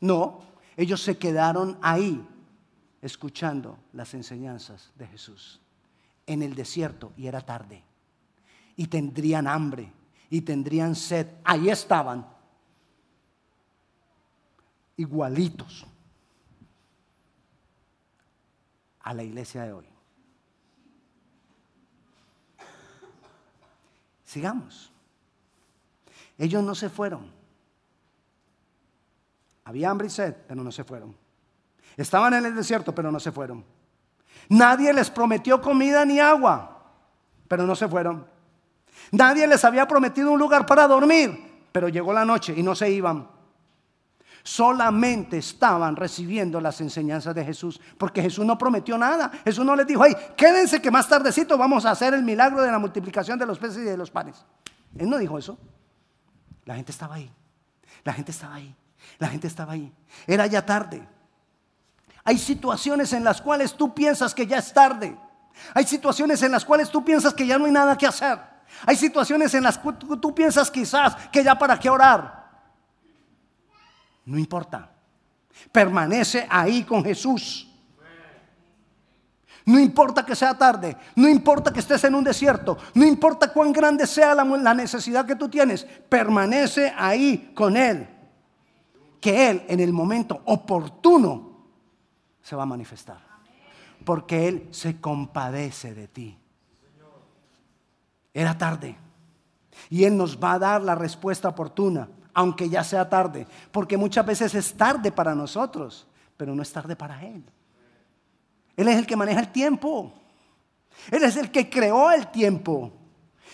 No, 0.00 0.40
ellos 0.76 1.02
se 1.02 1.16
quedaron 1.16 1.78
ahí 1.80 2.26
escuchando 3.00 3.78
las 3.92 4.12
enseñanzas 4.12 4.92
de 4.96 5.06
Jesús 5.06 5.60
en 6.26 6.42
el 6.42 6.54
desierto 6.54 7.12
y 7.16 7.26
era 7.26 7.40
tarde 7.40 7.82
y 8.80 8.86
tendrían 8.86 9.46
hambre 9.46 9.92
y 10.30 10.40
tendrían 10.40 10.94
sed. 10.94 11.26
Ahí 11.44 11.68
estaban, 11.68 12.26
igualitos 14.96 15.84
a 19.00 19.12
la 19.12 19.22
iglesia 19.22 19.64
de 19.64 19.72
hoy. 19.74 19.84
Sigamos. 24.24 24.90
Ellos 26.38 26.64
no 26.64 26.74
se 26.74 26.88
fueron. 26.88 27.30
Había 29.64 29.90
hambre 29.90 30.06
y 30.06 30.10
sed, 30.10 30.34
pero 30.48 30.64
no 30.64 30.72
se 30.72 30.84
fueron. 30.84 31.14
Estaban 31.98 32.32
en 32.32 32.46
el 32.46 32.54
desierto, 32.54 32.94
pero 32.94 33.12
no 33.12 33.20
se 33.20 33.30
fueron. 33.30 33.62
Nadie 34.48 34.90
les 34.94 35.10
prometió 35.10 35.60
comida 35.60 36.02
ni 36.06 36.18
agua, 36.18 36.94
pero 37.46 37.66
no 37.66 37.76
se 37.76 37.86
fueron. 37.86 38.39
Nadie 39.12 39.46
les 39.46 39.64
había 39.64 39.86
prometido 39.86 40.30
un 40.30 40.38
lugar 40.38 40.66
para 40.66 40.86
dormir, 40.86 41.66
pero 41.72 41.88
llegó 41.88 42.12
la 42.12 42.24
noche 42.24 42.54
y 42.56 42.62
no 42.62 42.74
se 42.74 42.90
iban. 42.90 43.28
solamente 44.42 45.38
estaban 45.38 45.96
recibiendo 45.96 46.60
las 46.60 46.80
enseñanzas 46.80 47.34
de 47.34 47.44
Jesús, 47.44 47.80
porque 47.98 48.22
Jesús 48.22 48.44
no 48.44 48.56
prometió 48.56 48.96
nada. 48.96 49.30
Jesús 49.44 49.64
no 49.64 49.76
les 49.76 49.86
dijo, 49.86 50.02
hey, 50.04 50.16
quédense 50.36 50.80
que 50.80 50.90
más 50.90 51.08
tardecito 51.08 51.58
vamos 51.58 51.84
a 51.84 51.90
hacer 51.90 52.14
el 52.14 52.22
milagro 52.22 52.62
de 52.62 52.70
la 52.70 52.78
multiplicación 52.78 53.38
de 53.38 53.46
los 53.46 53.58
peces 53.58 53.78
y 53.78 53.82
de 53.82 53.96
los 53.96 54.10
panes. 54.10 54.44
Él 54.96 55.08
no 55.08 55.18
dijo 55.18 55.38
eso. 55.38 55.58
La 56.64 56.74
gente 56.74 56.92
estaba 56.92 57.16
ahí. 57.16 57.30
La 58.04 58.12
gente 58.12 58.30
estaba 58.30 58.54
ahí. 58.54 58.74
La 59.18 59.28
gente 59.28 59.46
estaba 59.46 59.72
ahí. 59.72 59.92
Era 60.26 60.46
ya 60.46 60.64
tarde. 60.64 61.06
Hay 62.24 62.38
situaciones 62.38 63.12
en 63.12 63.24
las 63.24 63.40
cuales 63.40 63.74
tú 63.74 63.94
piensas 63.94 64.34
que 64.34 64.46
ya 64.46 64.58
es 64.58 64.72
tarde. 64.72 65.16
Hay 65.74 65.84
situaciones 65.84 66.42
en 66.42 66.52
las 66.52 66.64
cuales 66.64 66.90
tú 66.90 67.04
piensas 67.04 67.34
que 67.34 67.46
ya 67.46 67.58
no 67.58 67.66
hay 67.66 67.72
nada 67.72 67.96
que 67.96 68.06
hacer. 68.06 68.38
Hay 68.86 68.96
situaciones 68.96 69.52
en 69.54 69.62
las 69.62 69.78
que 69.78 69.92
tú 70.20 70.34
piensas 70.34 70.70
quizás 70.70 71.14
que 71.30 71.44
ya 71.44 71.58
para 71.58 71.78
qué 71.78 71.90
orar. 71.90 72.40
No 74.24 74.38
importa. 74.38 74.90
Permanece 75.72 76.46
ahí 76.48 76.84
con 76.84 77.04
Jesús. 77.04 77.70
No 79.66 79.78
importa 79.78 80.24
que 80.24 80.34
sea 80.34 80.56
tarde, 80.56 80.96
no 81.14 81.28
importa 81.28 81.72
que 81.72 81.80
estés 81.80 82.02
en 82.04 82.14
un 82.14 82.24
desierto, 82.24 82.78
no 82.94 83.04
importa 83.04 83.52
cuán 83.52 83.72
grande 83.72 84.06
sea 84.06 84.34
la, 84.34 84.74
necesidad 84.74 85.26
que 85.26 85.36
tú 85.36 85.48
tienes, 85.48 85.84
permanece 85.84 86.92
ahí 86.96 87.52
con 87.54 87.76
Él. 87.76 88.08
Que 89.20 89.50
Él 89.50 89.64
en 89.68 89.80
el 89.80 89.92
momento 89.92 90.42
oportuno 90.46 91.68
se 92.42 92.56
va 92.56 92.62
a 92.62 92.66
manifestar. 92.66 93.20
Porque 94.04 94.48
Él 94.48 94.68
se 94.70 94.98
compadece 94.98 95.94
de 95.94 96.08
ti. 96.08 96.39
Era 98.32 98.56
tarde. 98.56 98.96
Y 99.88 100.04
Él 100.04 100.16
nos 100.16 100.38
va 100.38 100.54
a 100.54 100.58
dar 100.58 100.82
la 100.82 100.94
respuesta 100.94 101.48
oportuna 101.48 102.08
aunque 102.32 102.68
ya 102.68 102.84
sea 102.84 103.08
tarde, 103.08 103.46
porque 103.72 103.96
muchas 103.96 104.24
veces 104.24 104.54
es 104.54 104.74
tarde 104.74 105.10
para 105.10 105.34
nosotros, 105.34 106.06
pero 106.36 106.54
no 106.54 106.62
es 106.62 106.72
tarde 106.72 106.96
para 106.96 107.22
Él. 107.22 107.44
Él 108.76 108.88
es 108.88 108.96
el 108.96 109.06
que 109.06 109.16
maneja 109.16 109.40
el 109.40 109.52
tiempo. 109.52 110.12
Él 111.10 111.22
es 111.22 111.36
el 111.36 111.50
que 111.50 111.68
creó 111.68 112.10
el 112.10 112.30
tiempo. 112.30 112.92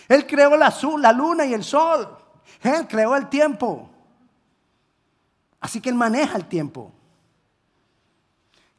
Él 0.07 0.25
creó 0.25 0.55
la, 0.55 0.73
la 0.99 1.11
luna 1.11 1.45
y 1.45 1.53
el 1.53 1.63
sol. 1.63 2.17
Él 2.61 2.87
creó 2.87 3.15
el 3.15 3.27
tiempo. 3.27 3.89
Así 5.59 5.81
que 5.81 5.89
Él 5.89 5.95
maneja 5.95 6.37
el 6.37 6.45
tiempo. 6.45 6.93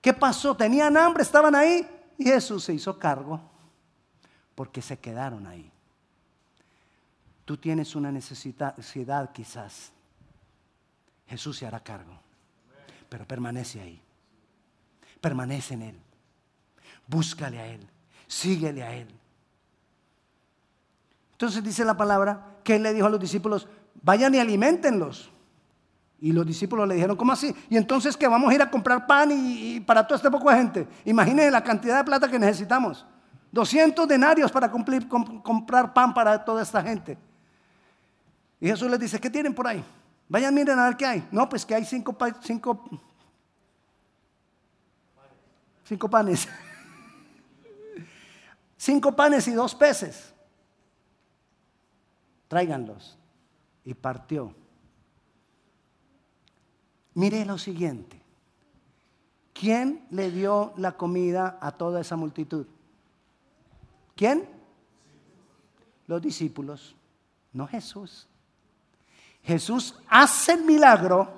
¿Qué 0.01 0.15
pasó? 0.15 0.57
Tenían 0.57 0.97
hambre, 0.97 1.23
estaban 1.23 1.55
ahí 1.55 1.87
y 2.17 2.25
Jesús 2.25 2.65
se 2.65 2.73
hizo 2.73 2.99
cargo 2.99 3.41
porque 4.55 4.81
se 4.81 4.99
quedaron 4.99 5.47
ahí. 5.47 5.71
Tú 7.49 7.57
tienes 7.57 7.97
una 7.97 8.13
necesidad 8.13 9.33
quizás. 9.33 9.91
Jesús 11.27 11.57
se 11.57 11.67
hará 11.67 11.81
cargo. 11.81 12.13
Pero 13.09 13.27
permanece 13.27 13.81
ahí. 13.81 14.03
Permanece 15.19 15.73
en 15.73 15.81
Él. 15.81 15.99
Búscale 17.07 17.59
a 17.59 17.67
Él. 17.67 17.89
Síguele 18.27 18.83
a 18.83 18.95
Él. 18.95 19.09
Entonces 21.33 21.65
dice 21.65 21.87
la 21.87 21.97
palabra 21.97 22.59
que 22.63 22.77
Él 22.77 22.83
le 22.83 22.93
dijo 22.93 23.07
a 23.07 23.11
los 23.11 23.19
discípulos, 23.19 23.67
vayan 24.03 24.35
y 24.35 24.39
alimentenlos. 24.41 25.31
Y 26.21 26.33
los 26.33 26.45
discípulos 26.45 26.87
le 26.87 26.97
dijeron, 26.97 27.17
¿cómo 27.17 27.33
así? 27.33 27.57
Y 27.71 27.79
entonces 27.79 28.15
que 28.15 28.29
vamos 28.29 28.51
a 28.51 28.57
ir 28.57 28.61
a 28.61 28.71
comprar 28.71 29.07
pan 29.07 29.31
y, 29.33 29.81
para 29.81 30.07
todo 30.07 30.17
este 30.17 30.31
poco 30.31 30.51
de 30.51 30.57
gente. 30.59 30.89
Imagínense 31.07 31.51
la 31.51 31.65
cantidad 31.65 31.97
de 31.97 32.05
plata 32.05 32.31
que 32.31 32.39
necesitamos. 32.39 33.07
200 33.53 34.07
denarios 34.07 34.53
para 34.53 34.71
cumplir, 34.71 35.09
comprar 35.09 35.95
pan 35.95 36.13
para 36.13 36.45
toda 36.45 36.63
esta 36.63 36.83
gente. 36.83 37.17
Y 38.61 38.67
Jesús 38.69 38.91
les 38.91 38.99
dice, 38.99 39.21
¿qué 39.21 39.31
tienen 39.31 39.55
por 39.55 39.67
ahí? 39.67 39.85
Vayan, 40.29 40.55
miren 40.55 40.79
a 40.79 40.87
ver 40.87 40.97
qué 40.97 41.07
hay. 41.07 41.29
No, 41.31 41.49
pues 41.49 41.65
que 41.65 41.75
hay 41.75 41.85
cinco, 41.85 42.17
cinco, 42.43 42.85
cinco 45.85 46.11
panes. 46.11 46.49
cinco 48.77 49.15
panes 49.15 49.49
y 49.49 49.53
dos 49.53 49.75
peces. 49.75 50.35
Tráiganlos. 52.49 53.17
Y 53.85 53.95
partió. 53.95 54.55
Mire 57.15 57.45
lo 57.45 57.59
siguiente. 57.59 58.21
¿Quién 59.55 60.07
le 60.11 60.31
dio 60.31 60.73
la 60.77 60.93
comida 60.93 61.59
a 61.61 61.73
toda 61.73 62.01
esa 62.01 62.17
multitud? 62.17 62.67
¿Quién? 64.15 64.49
Los 66.07 66.23
discípulos, 66.23 66.95
no 67.53 67.67
Jesús. 67.67 68.29
Jesús 69.43 69.95
hace 70.09 70.53
el 70.53 70.65
milagro, 70.65 71.29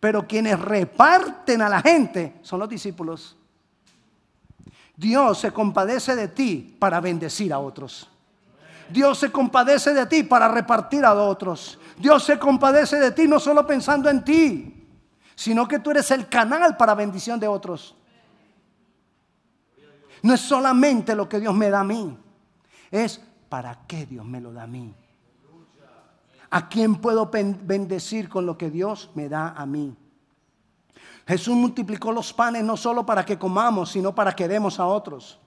pero 0.00 0.26
quienes 0.26 0.58
reparten 0.60 1.62
a 1.62 1.68
la 1.68 1.80
gente 1.80 2.34
son 2.42 2.60
los 2.60 2.68
discípulos. 2.68 3.36
Dios 4.96 5.38
se 5.38 5.52
compadece 5.52 6.16
de 6.16 6.28
ti 6.28 6.76
para 6.78 7.00
bendecir 7.00 7.52
a 7.52 7.58
otros. 7.60 8.08
Dios 8.90 9.18
se 9.18 9.30
compadece 9.30 9.92
de 9.94 10.06
ti 10.06 10.22
para 10.22 10.48
repartir 10.48 11.04
a 11.04 11.14
otros. 11.14 11.78
Dios 11.98 12.24
se 12.24 12.38
compadece 12.38 12.96
de 12.96 13.12
ti 13.12 13.28
no 13.28 13.38
solo 13.38 13.66
pensando 13.66 14.08
en 14.08 14.24
ti, 14.24 14.86
sino 15.34 15.68
que 15.68 15.78
tú 15.78 15.90
eres 15.90 16.10
el 16.10 16.28
canal 16.28 16.76
para 16.76 16.94
bendición 16.94 17.38
de 17.38 17.46
otros. 17.46 17.94
No 20.22 20.34
es 20.34 20.40
solamente 20.40 21.14
lo 21.14 21.28
que 21.28 21.38
Dios 21.38 21.54
me 21.54 21.70
da 21.70 21.80
a 21.80 21.84
mí, 21.84 22.16
es 22.90 23.20
para 23.48 23.86
qué 23.86 24.06
Dios 24.06 24.24
me 24.24 24.40
lo 24.40 24.52
da 24.52 24.64
a 24.64 24.66
mí. 24.66 24.92
¿A 26.50 26.68
quién 26.68 26.96
puedo 26.96 27.30
bendecir 27.30 28.28
con 28.28 28.46
lo 28.46 28.56
que 28.56 28.70
Dios 28.70 29.10
me 29.14 29.28
da 29.28 29.50
a 29.50 29.66
mí? 29.66 29.94
Jesús 31.26 31.54
multiplicó 31.54 32.10
los 32.10 32.32
panes 32.32 32.64
no 32.64 32.76
solo 32.76 33.04
para 33.04 33.24
que 33.24 33.38
comamos, 33.38 33.90
sino 33.90 34.14
para 34.14 34.34
que 34.34 34.48
demos 34.48 34.80
a 34.80 34.86
otros. 34.86 35.38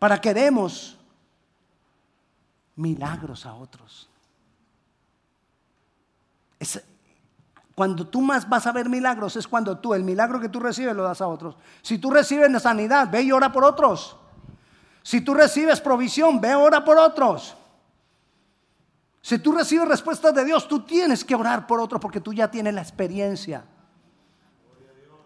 Para 0.00 0.20
que 0.20 0.34
demos 0.34 0.98
milagros 2.74 3.46
a 3.46 3.54
otros. 3.54 4.08
cuando 7.74 8.06
tú 8.06 8.20
más 8.22 8.48
vas 8.48 8.66
a 8.66 8.72
ver 8.72 8.88
milagros 8.88 9.36
es 9.36 9.46
cuando 9.46 9.78
tú, 9.78 9.94
el 9.94 10.02
milagro 10.02 10.40
que 10.40 10.48
tú 10.48 10.58
recibes, 10.60 10.96
lo 10.96 11.02
das 11.02 11.20
a 11.20 11.28
otros. 11.28 11.56
Si 11.82 11.98
tú 11.98 12.10
recibes 12.10 12.62
sanidad, 12.62 13.08
ve 13.10 13.22
y 13.22 13.32
ora 13.32 13.52
por 13.52 13.64
otros. 13.64 14.16
Si 15.02 15.20
tú 15.20 15.34
recibes 15.34 15.80
provisión, 15.80 16.40
ve 16.40 16.50
y 16.50 16.54
ora 16.54 16.84
por 16.84 16.98
otros. 16.98 17.55
Si 19.26 19.40
tú 19.40 19.50
recibes 19.50 19.88
respuestas 19.88 20.32
de 20.32 20.44
Dios, 20.44 20.68
tú 20.68 20.84
tienes 20.84 21.24
que 21.24 21.34
orar 21.34 21.66
por 21.66 21.80
otro 21.80 21.98
porque 21.98 22.20
tú 22.20 22.32
ya 22.32 22.48
tienes 22.48 22.72
la 22.72 22.80
experiencia. 22.80 23.64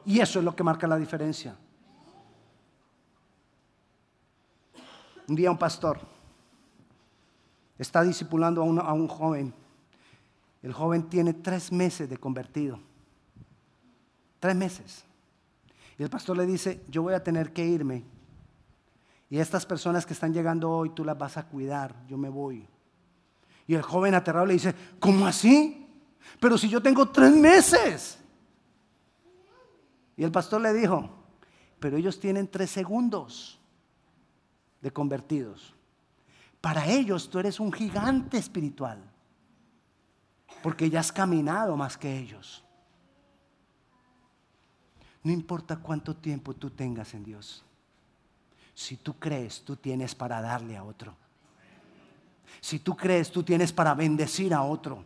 Y 0.07 0.21
eso 0.21 0.39
es 0.39 0.45
lo 0.47 0.57
que 0.57 0.63
marca 0.63 0.87
la 0.87 0.97
diferencia. 0.97 1.55
Un 5.29 5.37
día 5.37 5.51
un 5.51 5.59
pastor 5.59 6.01
está 7.77 8.03
discipulando 8.03 8.63
a, 8.63 8.85
a 8.89 8.95
un 8.95 9.07
joven. 9.07 9.53
El 10.63 10.73
joven 10.73 11.03
tiene 11.11 11.35
tres 11.35 11.71
meses 11.71 12.09
de 12.09 12.17
convertido. 12.17 12.81
Tres 14.39 14.57
meses. 14.57 15.05
Y 15.99 16.03
el 16.03 16.09
pastor 16.09 16.39
le 16.39 16.47
dice, 16.47 16.83
yo 16.89 17.03
voy 17.03 17.13
a 17.13 17.23
tener 17.23 17.53
que 17.53 17.67
irme. 17.67 18.03
Y 19.29 19.41
estas 19.41 19.67
personas 19.67 20.07
que 20.07 20.15
están 20.15 20.33
llegando 20.33 20.71
hoy, 20.71 20.89
tú 20.89 21.05
las 21.05 21.19
vas 21.19 21.37
a 21.37 21.47
cuidar. 21.47 21.95
Yo 22.09 22.17
me 22.17 22.31
voy. 22.31 22.67
Y 23.71 23.77
el 23.77 23.83
joven 23.83 24.17
aterrado 24.17 24.47
le 24.47 24.55
dice, 24.55 24.75
¿cómo 24.99 25.29
así? 25.29 25.87
Pero 26.41 26.59
si 26.59 26.69
yo 26.69 26.83
tengo 26.83 27.09
tres 27.09 27.31
meses. 27.31 28.19
Y 30.17 30.25
el 30.25 30.33
pastor 30.33 30.61
le 30.61 30.73
dijo, 30.73 31.09
pero 31.79 31.97
ellos 31.97 32.19
tienen 32.19 32.49
tres 32.49 32.73
segundos 32.73 33.61
de 34.81 34.91
convertidos. 34.91 35.73
Para 36.61 36.85
ellos 36.89 37.31
tú 37.31 37.39
eres 37.39 37.61
un 37.61 37.73
gigante 37.73 38.39
espiritual, 38.39 39.09
porque 40.65 40.91
ya 40.91 40.99
has 40.99 41.13
caminado 41.13 41.77
más 41.77 41.97
que 41.97 42.19
ellos. 42.19 42.65
No 45.23 45.31
importa 45.31 45.77
cuánto 45.77 46.17
tiempo 46.17 46.55
tú 46.55 46.71
tengas 46.71 47.15
en 47.15 47.23
Dios, 47.23 47.65
si 48.75 48.97
tú 48.97 49.17
crees, 49.17 49.63
tú 49.63 49.77
tienes 49.77 50.17
para 50.17 50.41
darle 50.41 50.77
a 50.77 50.83
otro. 50.83 51.15
Si 52.61 52.81
tú 52.81 52.97
crees, 52.97 53.31
tú 53.31 53.43
tienes 53.43 53.73
para 53.73 53.95
bendecir 53.95 54.53
a 54.53 54.63
otro. 54.63 55.05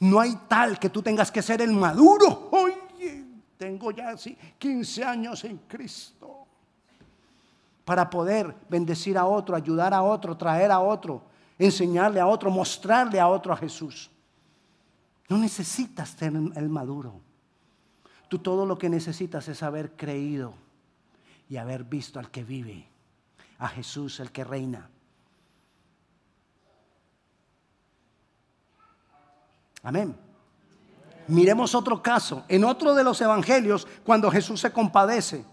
No 0.00 0.20
hay 0.20 0.36
tal 0.48 0.78
que 0.78 0.90
tú 0.90 1.02
tengas 1.02 1.30
que 1.32 1.42
ser 1.42 1.60
el 1.62 1.72
maduro. 1.72 2.48
Oye, 2.52 3.24
tengo 3.56 3.90
ya 3.90 4.10
así 4.10 4.36
15 4.58 5.04
años 5.04 5.44
en 5.44 5.58
Cristo. 5.66 6.46
Para 7.84 8.08
poder 8.08 8.54
bendecir 8.68 9.16
a 9.16 9.24
otro, 9.24 9.56
ayudar 9.56 9.94
a 9.94 10.02
otro, 10.02 10.36
traer 10.36 10.70
a 10.70 10.80
otro, 10.80 11.22
enseñarle 11.58 12.20
a 12.20 12.26
otro, 12.26 12.50
mostrarle 12.50 13.18
a 13.18 13.28
otro 13.28 13.52
a 13.52 13.56
Jesús. 13.56 14.10
No 15.28 15.38
necesitas 15.38 16.10
ser 16.10 16.32
el 16.34 16.68
maduro. 16.68 17.20
Tú 18.28 18.38
todo 18.38 18.66
lo 18.66 18.76
que 18.78 18.90
necesitas 18.90 19.48
es 19.48 19.62
haber 19.62 19.92
creído 19.92 20.52
y 21.48 21.56
haber 21.56 21.84
visto 21.84 22.18
al 22.18 22.30
que 22.30 22.44
vive, 22.44 22.86
a 23.58 23.68
Jesús, 23.68 24.20
el 24.20 24.30
que 24.30 24.44
reina. 24.44 24.90
Amén. 29.88 30.14
Miremos 31.28 31.74
otro 31.74 32.02
caso. 32.02 32.44
En 32.46 32.62
otro 32.62 32.94
de 32.94 33.02
los 33.02 33.18
evangelios, 33.22 33.88
cuando 34.04 34.30
Jesús 34.30 34.60
se 34.60 34.70
compadece. 34.70 35.46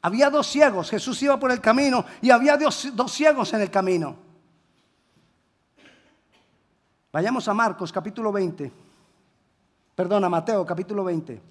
Había 0.00 0.30
dos 0.30 0.46
ciegos, 0.46 0.88
Jesús 0.88 1.22
iba 1.22 1.38
por 1.38 1.50
el 1.50 1.60
camino 1.60 2.06
y 2.22 2.30
había 2.30 2.56
dos, 2.56 2.88
dos 2.94 3.12
ciegos 3.12 3.52
en 3.52 3.60
el 3.60 3.70
camino. 3.70 4.16
Vayamos 7.12 7.46
a 7.46 7.52
Marcos 7.52 7.92
capítulo 7.92 8.32
20. 8.32 8.72
Perdón, 9.94 10.24
a 10.24 10.30
Mateo 10.30 10.64
capítulo 10.64 11.04
20. 11.04 11.42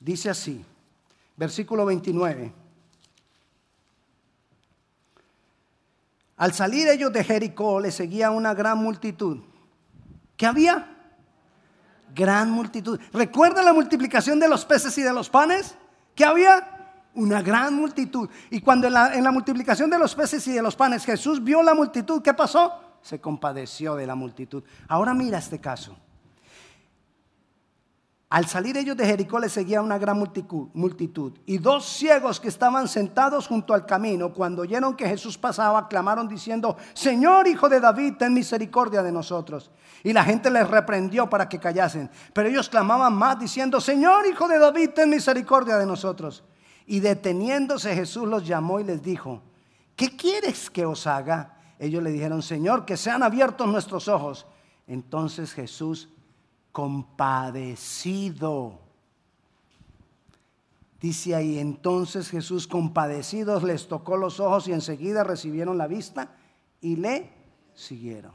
Dice 0.00 0.30
así, 0.30 0.64
versículo 1.36 1.84
29. 1.84 2.63
Al 6.36 6.52
salir 6.52 6.88
ellos 6.88 7.12
de 7.12 7.22
Jericó, 7.22 7.80
le 7.80 7.90
seguía 7.90 8.30
una 8.30 8.54
gran 8.54 8.78
multitud. 8.78 9.38
¿Qué 10.36 10.46
había? 10.46 10.88
Gran 12.14 12.50
multitud. 12.50 12.98
¿Recuerda 13.12 13.62
la 13.62 13.72
multiplicación 13.72 14.40
de 14.40 14.48
los 14.48 14.64
peces 14.64 14.96
y 14.98 15.02
de 15.02 15.12
los 15.12 15.30
panes? 15.30 15.76
¿Qué 16.14 16.24
había? 16.24 16.70
Una 17.14 17.42
gran 17.42 17.74
multitud. 17.74 18.28
Y 18.50 18.60
cuando 18.60 18.88
en 18.88 18.94
la, 18.94 19.14
en 19.14 19.22
la 19.22 19.30
multiplicación 19.30 19.88
de 19.90 19.98
los 19.98 20.14
peces 20.14 20.46
y 20.48 20.52
de 20.52 20.62
los 20.62 20.74
panes 20.74 21.04
Jesús 21.04 21.42
vio 21.42 21.62
la 21.62 21.74
multitud, 21.74 22.20
¿qué 22.22 22.34
pasó? 22.34 22.98
Se 23.02 23.20
compadeció 23.20 23.94
de 23.94 24.06
la 24.06 24.16
multitud. 24.16 24.64
Ahora 24.88 25.14
mira 25.14 25.38
este 25.38 25.60
caso. 25.60 25.96
Al 28.34 28.46
salir 28.46 28.76
ellos 28.76 28.96
de 28.96 29.06
Jericó 29.06 29.38
les 29.38 29.52
seguía 29.52 29.80
una 29.80 29.96
gran 29.96 30.18
multitud, 30.18 31.32
y 31.46 31.58
dos 31.58 31.84
ciegos 31.84 32.40
que 32.40 32.48
estaban 32.48 32.88
sentados 32.88 33.46
junto 33.46 33.72
al 33.72 33.86
camino, 33.86 34.32
cuando 34.32 34.62
oyeron 34.62 34.96
que 34.96 35.06
Jesús 35.06 35.38
pasaba, 35.38 35.86
clamaron 35.86 36.26
diciendo, 36.26 36.76
Señor 36.94 37.46
Hijo 37.46 37.68
de 37.68 37.78
David, 37.78 38.14
ten 38.18 38.34
misericordia 38.34 39.04
de 39.04 39.12
nosotros. 39.12 39.70
Y 40.02 40.12
la 40.12 40.24
gente 40.24 40.50
les 40.50 40.68
reprendió 40.68 41.30
para 41.30 41.48
que 41.48 41.60
callasen, 41.60 42.10
pero 42.32 42.48
ellos 42.48 42.68
clamaban 42.68 43.14
más 43.14 43.38
diciendo, 43.38 43.80
Señor 43.80 44.26
Hijo 44.26 44.48
de 44.48 44.58
David, 44.58 44.90
ten 44.96 45.10
misericordia 45.10 45.76
de 45.76 45.86
nosotros. 45.86 46.42
Y 46.86 46.98
deteniéndose 46.98 47.94
Jesús 47.94 48.26
los 48.26 48.44
llamó 48.44 48.80
y 48.80 48.84
les 48.84 49.00
dijo, 49.00 49.42
¿qué 49.94 50.16
quieres 50.16 50.70
que 50.70 50.84
os 50.84 51.06
haga? 51.06 51.56
Ellos 51.78 52.02
le 52.02 52.10
dijeron, 52.10 52.42
Señor, 52.42 52.84
que 52.84 52.96
sean 52.96 53.22
abiertos 53.22 53.68
nuestros 53.68 54.08
ojos. 54.08 54.44
Entonces 54.88 55.52
Jesús 55.52 56.08
compadecido. 56.74 58.80
Dice 61.00 61.36
ahí, 61.36 61.60
entonces 61.60 62.28
Jesús 62.28 62.66
compadecidos 62.66 63.62
les 63.62 63.86
tocó 63.86 64.16
los 64.16 64.40
ojos 64.40 64.66
y 64.66 64.72
enseguida 64.72 65.22
recibieron 65.22 65.78
la 65.78 65.86
vista 65.86 66.34
y 66.80 66.96
le 66.96 67.30
siguieron. 67.74 68.32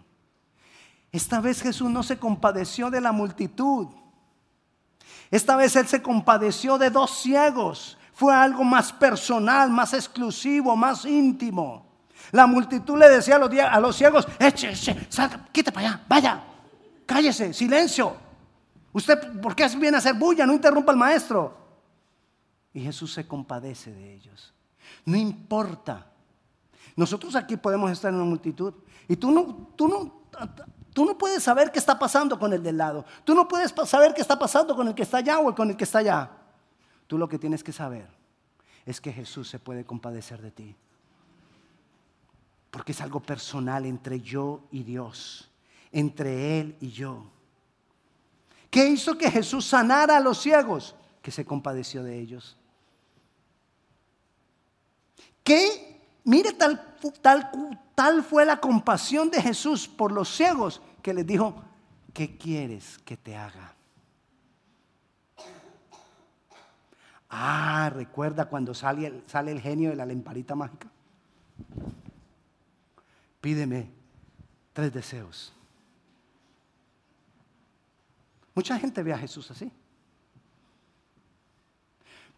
Esta 1.11 1.41
vez 1.41 1.61
Jesús 1.61 1.89
no 1.89 2.01
se 2.01 2.17
compadeció 2.17 2.89
de 2.89 3.01
la 3.01 3.11
multitud. 3.11 3.87
Esta 5.29 5.57
vez 5.57 5.75
Él 5.75 5.87
se 5.87 6.01
compadeció 6.01 6.77
de 6.77 6.91
dos 6.91 7.19
ciegos. 7.19 7.97
Fue 8.13 8.33
algo 8.33 8.63
más 8.63 8.93
personal, 8.93 9.69
más 9.69 9.93
exclusivo, 9.93 10.77
más 10.77 11.03
íntimo. 11.03 11.85
La 12.31 12.47
multitud 12.47 12.97
le 12.97 13.09
decía 13.09 13.35
a 13.35 13.79
los, 13.81 13.97
ciegos, 13.97 14.25
eche, 14.39 14.71
eche, 14.71 15.07
salga, 15.09 15.45
quite 15.51 15.73
para 15.73 15.89
allá, 15.89 16.05
vaya, 16.07 16.41
cállese, 17.05 17.53
silencio. 17.53 18.28
Usted, 18.91 19.39
¿por 19.41 19.55
qué 19.55 19.67
viene 19.77 19.97
a 19.97 19.99
hacer 19.99 20.15
bulla? 20.15 20.45
No 20.45 20.53
interrumpa 20.53 20.91
al 20.91 20.97
maestro. 20.97 21.57
Y 22.73 22.81
Jesús 22.81 23.13
se 23.13 23.27
compadece 23.27 23.93
de 23.93 24.13
ellos. 24.13 24.53
No 25.05 25.15
importa. 25.15 26.07
Nosotros 26.95 27.35
aquí 27.35 27.57
podemos 27.57 27.91
estar 27.91 28.09
en 28.09 28.15
una 28.15 28.25
multitud 28.25 28.73
y 29.07 29.15
tú 29.15 29.31
no, 29.31 29.69
tú 29.75 29.87
no, 29.87 30.23
tú 30.93 31.05
no 31.05 31.17
puedes 31.17 31.43
saber 31.43 31.71
qué 31.71 31.79
está 31.79 31.97
pasando 31.97 32.37
con 32.37 32.51
el 32.53 32.61
del 32.61 32.77
lado. 32.77 33.05
Tú 33.23 33.33
no 33.33 33.47
puedes 33.47 33.73
saber 33.85 34.13
qué 34.13 34.21
está 34.21 34.37
pasando 34.37 34.75
con 34.75 34.87
el 34.87 34.95
que 34.95 35.03
está 35.03 35.17
allá 35.17 35.39
o 35.39 35.53
con 35.55 35.69
el 35.69 35.77
que 35.77 35.83
está 35.83 35.99
allá. 35.99 36.31
Tú 37.07 37.17
lo 37.17 37.27
que 37.29 37.39
tienes 37.39 37.63
que 37.63 37.71
saber 37.71 38.09
es 38.85 38.99
que 38.99 39.13
Jesús 39.13 39.49
se 39.49 39.59
puede 39.59 39.85
compadecer 39.85 40.41
de 40.41 40.51
ti. 40.51 40.75
Porque 42.71 42.91
es 42.91 43.01
algo 43.01 43.19
personal 43.19 43.85
entre 43.85 44.19
yo 44.21 44.67
y 44.71 44.83
Dios, 44.83 45.49
entre 45.91 46.59
Él 46.59 46.77
y 46.79 46.89
yo. 46.89 47.31
¿Qué 48.69 48.87
hizo 48.87 49.17
que 49.17 49.31
Jesús 49.31 49.65
sanara 49.65 50.17
a 50.17 50.19
los 50.19 50.41
ciegos? 50.41 50.95
Que 51.21 51.31
se 51.31 51.45
compadeció 51.45 52.03
de 52.03 52.19
ellos. 52.19 52.57
¿Qué? 55.43 56.01
Mire, 56.23 56.53
tal, 56.53 56.95
tal, 57.21 57.49
tal 57.95 58.23
fue 58.23 58.45
la 58.45 58.59
compasión 58.59 59.31
de 59.31 59.41
Jesús 59.41 59.87
por 59.87 60.11
los 60.11 60.29
ciegos 60.29 60.81
que 61.01 61.13
les 61.13 61.25
dijo, 61.25 61.55
¿qué 62.13 62.37
quieres 62.37 62.99
que 62.99 63.17
te 63.17 63.35
haga? 63.35 63.73
Ah, 67.29 67.91
recuerda 67.93 68.45
cuando 68.45 68.73
sale 68.73 69.21
sale 69.27 69.51
el 69.51 69.61
genio 69.61 69.91
de 69.91 69.95
la 69.95 70.05
lamparita 70.05 70.55
mágica. 70.55 70.87
Pídeme 73.39 73.89
tres 74.73 74.91
deseos. 74.91 75.53
Mucha 78.59 78.77
gente 78.77 79.01
ve 79.03 79.13
a 79.13 79.17
Jesús 79.17 79.49
así. 79.51 79.71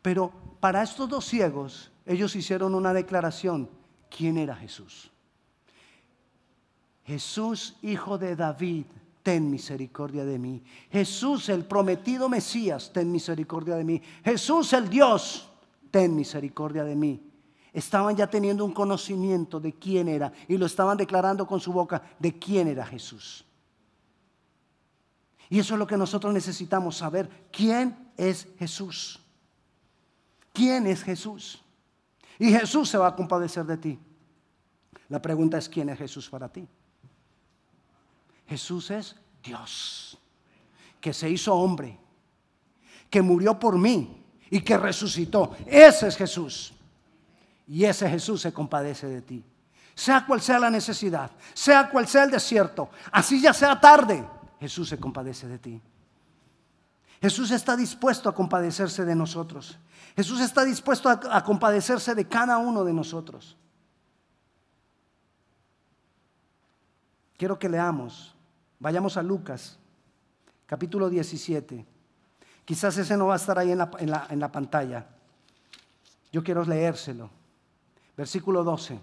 Pero 0.04 0.32
para 0.60 0.84
estos 0.84 1.10
dos 1.10 1.26
ciegos, 1.26 1.92
ellos 2.06 2.36
hicieron 2.36 2.76
una 2.76 2.94
declaración. 2.94 3.68
¿Quién 4.16 4.38
era 4.38 4.56
Jesús? 4.56 5.10
Jesús, 7.06 7.76
hijo 7.82 8.20
de 8.20 8.36
David, 8.36 8.86
ten 9.24 9.50
misericordia 9.50 10.24
de 10.24 10.38
mí. 10.38 10.64
Jesús, 10.92 11.50
el 11.50 11.66
prometido 11.66 12.30
Mesías, 12.30 12.92
ten 12.94 13.12
misericordia 13.12 13.76
de 13.76 13.84
mí. 13.84 14.00
Jesús, 14.24 14.74
el 14.74 14.90
Dios, 14.90 15.50
ten 15.90 16.16
misericordia 16.16 16.84
de 16.84 16.96
mí. 16.96 17.20
Estaban 17.74 18.16
ya 18.16 18.28
teniendo 18.28 18.64
un 18.64 18.74
conocimiento 18.74 19.60
de 19.60 19.74
quién 19.74 20.08
era 20.08 20.32
y 20.48 20.56
lo 20.56 20.68
estaban 20.68 20.98
declarando 20.98 21.48
con 21.48 21.60
su 21.60 21.74
boca 21.74 22.00
de 22.20 22.38
quién 22.38 22.68
era 22.68 22.86
Jesús. 22.86 23.44
Y 25.52 25.60
eso 25.60 25.74
es 25.74 25.80
lo 25.80 25.86
que 25.86 25.98
nosotros 25.98 26.34
necesitamos 26.34 26.96
saber. 26.96 27.30
¿Quién 27.52 28.14
es 28.16 28.48
Jesús? 28.58 29.20
¿Quién 30.54 30.88
es 30.88 31.04
Jesús? 31.04 31.62
Y 32.40 32.54
Jesús 32.54 32.88
se 32.88 32.98
va 32.98 33.08
a 33.08 33.16
compadecer 33.18 33.66
de 33.66 33.76
ti. 33.76 34.00
La 35.10 35.22
pregunta 35.22 35.58
es, 35.58 35.68
¿quién 35.68 35.90
es 35.90 35.98
Jesús 35.98 36.30
para 36.30 36.48
ti? 36.48 36.66
Jesús 38.48 38.92
es 38.92 39.18
Dios, 39.44 40.18
que 41.02 41.12
se 41.12 41.30
hizo 41.30 41.54
hombre, 41.54 42.00
que 43.10 43.22
murió 43.22 43.60
por 43.60 43.78
mí 43.78 44.24
y 44.50 44.62
que 44.62 44.78
resucitó. 44.78 45.58
Ese 45.66 46.08
es 46.08 46.16
Jesús. 46.16 46.74
Y 47.68 47.84
ese 47.84 48.10
Jesús 48.10 48.40
se 48.40 48.54
compadece 48.54 49.06
de 49.08 49.22
ti. 49.22 49.44
Sea 49.96 50.26
cual 50.26 50.40
sea 50.40 50.60
la 50.60 50.70
necesidad, 50.70 51.30
sea 51.54 51.90
cual 51.90 52.08
sea 52.08 52.24
el 52.24 52.32
desierto, 52.32 52.90
así 53.12 53.42
ya 53.42 53.54
sea 53.54 53.78
tarde 53.78 54.26
Jesús 54.62 54.90
se 54.90 55.00
compadece 55.00 55.48
de 55.48 55.58
ti. 55.58 55.82
Jesús 57.20 57.50
está 57.50 57.76
dispuesto 57.76 58.30
a 58.30 58.36
compadecerse 58.36 59.04
de 59.04 59.16
nosotros. 59.16 59.80
Jesús 60.16 60.40
está 60.40 60.64
dispuesto 60.64 61.10
a, 61.10 61.44
compadecerse 61.44 62.14
de 62.14 62.28
cada 62.28 62.60
uno 62.60 62.84
de 62.84 62.94
nosotros. 62.94 63.58
Quiero 67.38 67.58
que 67.58 67.68
leamos. 67.68 68.36
Vayamos 68.80 69.18
a 69.18 69.24
Lucas, 69.24 69.80
capítulo 70.68 71.10
17. 71.10 71.84
Quizás 72.64 72.96
ese 73.00 73.18
no 73.18 73.28
va 73.28 73.34
a 73.34 73.38
estar 73.38 73.58
ahí 73.58 73.72
en 73.72 73.80
la, 73.80 74.28
en 74.30 74.40
la 74.40 74.52
pantalla. 74.52 75.08
Yo 76.32 76.44
quiero 76.44 76.64
leérselo. 76.64 77.32
Versículo 78.16 78.64
12. 78.64 79.00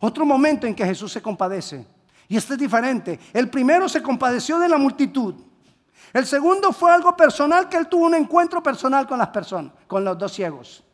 Otro 0.00 0.24
momento 0.24 0.66
en 0.66 0.74
que 0.74 0.86
Jesús 0.86 1.12
se 1.12 1.20
compadece. 1.20 1.93
Y 2.28 2.36
este 2.36 2.54
es 2.54 2.58
diferente. 2.58 3.18
El 3.32 3.50
primero 3.50 3.88
se 3.88 4.02
compadeció 4.02 4.58
de 4.58 4.68
la 4.68 4.78
multitud. 4.78 5.34
El 6.12 6.26
segundo 6.26 6.72
fue 6.72 6.92
algo 6.92 7.16
personal 7.16 7.68
que 7.68 7.76
él 7.76 7.88
tuvo 7.88 8.06
un 8.06 8.14
encuentro 8.14 8.62
personal 8.62 9.06
con 9.06 9.18
las 9.18 9.28
personas, 9.28 9.72
con 9.86 10.04
los 10.04 10.16
dos 10.16 10.32
ciegos. 10.32 10.84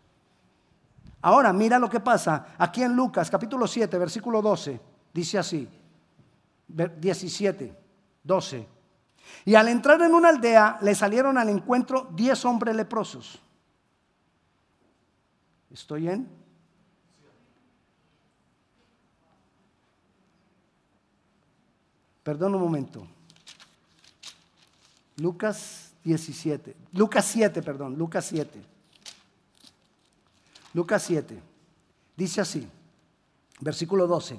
Ahora, 1.22 1.52
mira 1.52 1.78
lo 1.78 1.90
que 1.90 2.00
pasa 2.00 2.54
aquí 2.56 2.82
en 2.82 2.96
Lucas 2.96 3.30
capítulo 3.30 3.66
7, 3.66 3.98
versículo 3.98 4.40
12. 4.40 4.80
Dice 5.12 5.38
así, 5.38 5.68
17, 6.66 7.76
12. 8.22 8.68
Y 9.44 9.54
al 9.54 9.68
entrar 9.68 10.00
en 10.02 10.14
una 10.14 10.30
aldea 10.30 10.78
le 10.80 10.94
salieron 10.94 11.36
al 11.36 11.50
encuentro 11.50 12.08
diez 12.12 12.44
hombres 12.44 12.74
leprosos. 12.74 13.42
¿Estoy 15.70 16.08
en? 16.08 16.39
Perdón 22.30 22.54
un 22.54 22.60
momento. 22.60 23.04
Lucas 25.16 25.94
17. 26.04 26.76
Lucas 26.92 27.24
7, 27.24 27.60
perdón. 27.60 27.98
Lucas 27.98 28.24
7. 28.26 28.62
Lucas 30.72 31.02
7. 31.02 31.42
Dice 32.16 32.40
así. 32.40 32.68
Versículo 33.58 34.06
12. 34.06 34.38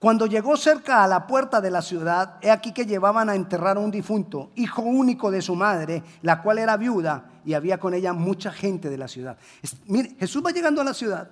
Cuando 0.00 0.26
llegó 0.26 0.56
cerca 0.56 1.04
a 1.04 1.06
la 1.06 1.24
puerta 1.28 1.60
de 1.60 1.70
la 1.70 1.82
ciudad, 1.82 2.38
he 2.42 2.50
aquí 2.50 2.72
que 2.72 2.84
llevaban 2.84 3.28
a 3.28 3.36
enterrar 3.36 3.76
a 3.76 3.80
un 3.80 3.92
difunto, 3.92 4.50
hijo 4.56 4.82
único 4.82 5.30
de 5.30 5.40
su 5.40 5.54
madre, 5.54 6.02
la 6.22 6.42
cual 6.42 6.58
era 6.58 6.76
viuda, 6.76 7.30
y 7.44 7.54
había 7.54 7.78
con 7.78 7.94
ella 7.94 8.12
mucha 8.12 8.50
gente 8.50 8.90
de 8.90 8.98
la 8.98 9.06
ciudad. 9.06 9.38
Mire, 9.86 10.16
Jesús 10.18 10.42
va 10.44 10.50
llegando 10.50 10.80
a 10.80 10.84
la 10.84 10.94
ciudad 10.94 11.30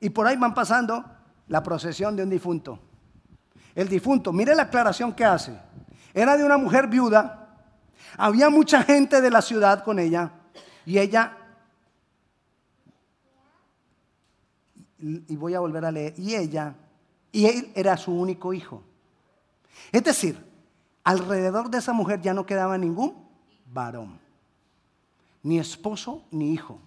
y 0.00 0.08
por 0.08 0.26
ahí 0.26 0.38
van 0.38 0.54
pasando 0.54 1.04
la 1.48 1.62
procesión 1.62 2.16
de 2.16 2.22
un 2.22 2.30
difunto. 2.30 2.85
El 3.76 3.88
difunto, 3.88 4.32
mire 4.32 4.56
la 4.56 4.64
aclaración 4.64 5.12
que 5.12 5.24
hace. 5.24 5.56
Era 6.12 6.36
de 6.36 6.44
una 6.44 6.58
mujer 6.58 6.88
viuda, 6.88 7.48
había 8.16 8.50
mucha 8.50 8.82
gente 8.82 9.20
de 9.20 9.30
la 9.30 9.42
ciudad 9.42 9.84
con 9.84 10.00
ella, 10.00 10.32
y 10.84 10.98
ella, 10.98 11.36
y 14.98 15.36
voy 15.36 15.54
a 15.54 15.60
volver 15.60 15.84
a 15.84 15.92
leer, 15.92 16.14
y 16.16 16.34
ella 16.34 16.74
y 17.36 17.44
él 17.44 17.70
era 17.74 17.98
su 17.98 18.12
único 18.12 18.54
hijo. 18.54 18.82
Es 19.92 20.02
decir, 20.02 20.42
alrededor 21.04 21.68
de 21.68 21.76
esa 21.76 21.92
mujer 21.92 22.22
ya 22.22 22.32
no 22.32 22.46
quedaba 22.46 22.78
ningún 22.78 23.28
varón, 23.70 24.18
ni 25.42 25.58
esposo 25.58 26.24
ni 26.30 26.54
hijo. 26.54 26.80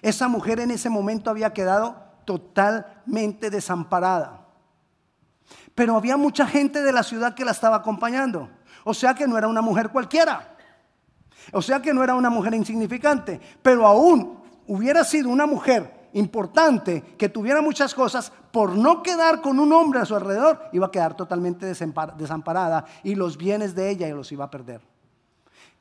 Esa 0.00 0.26
mujer 0.26 0.58
en 0.58 0.72
ese 0.72 0.90
momento 0.90 1.30
había 1.30 1.52
quedado 1.52 2.02
totalmente 2.24 3.48
desamparada. 3.48 4.41
Pero 5.74 5.96
había 5.96 6.16
mucha 6.16 6.46
gente 6.46 6.82
de 6.82 6.92
la 6.92 7.02
ciudad 7.02 7.34
que 7.34 7.44
la 7.44 7.52
estaba 7.52 7.76
acompañando. 7.76 8.48
O 8.84 8.94
sea 8.94 9.14
que 9.14 9.26
no 9.26 9.38
era 9.38 9.48
una 9.48 9.62
mujer 9.62 9.90
cualquiera. 9.90 10.56
O 11.52 11.62
sea 11.62 11.80
que 11.80 11.94
no 11.94 12.04
era 12.04 12.14
una 12.14 12.30
mujer 12.30 12.54
insignificante. 12.54 13.40
Pero 13.62 13.86
aún 13.86 14.38
hubiera 14.66 15.04
sido 15.04 15.28
una 15.28 15.46
mujer 15.46 16.02
importante, 16.14 17.02
que 17.16 17.28
tuviera 17.28 17.62
muchas 17.62 17.94
cosas, 17.94 18.32
por 18.50 18.76
no 18.76 19.02
quedar 19.02 19.40
con 19.40 19.58
un 19.58 19.72
hombre 19.72 20.00
a 20.00 20.04
su 20.04 20.14
alrededor, 20.14 20.68
iba 20.72 20.86
a 20.86 20.90
quedar 20.90 21.16
totalmente 21.16 21.66
desamparada 21.66 22.84
y 23.02 23.14
los 23.14 23.38
bienes 23.38 23.74
de 23.74 23.90
ella 23.90 24.08
los 24.08 24.30
iba 24.30 24.44
a 24.44 24.50
perder. 24.50 24.82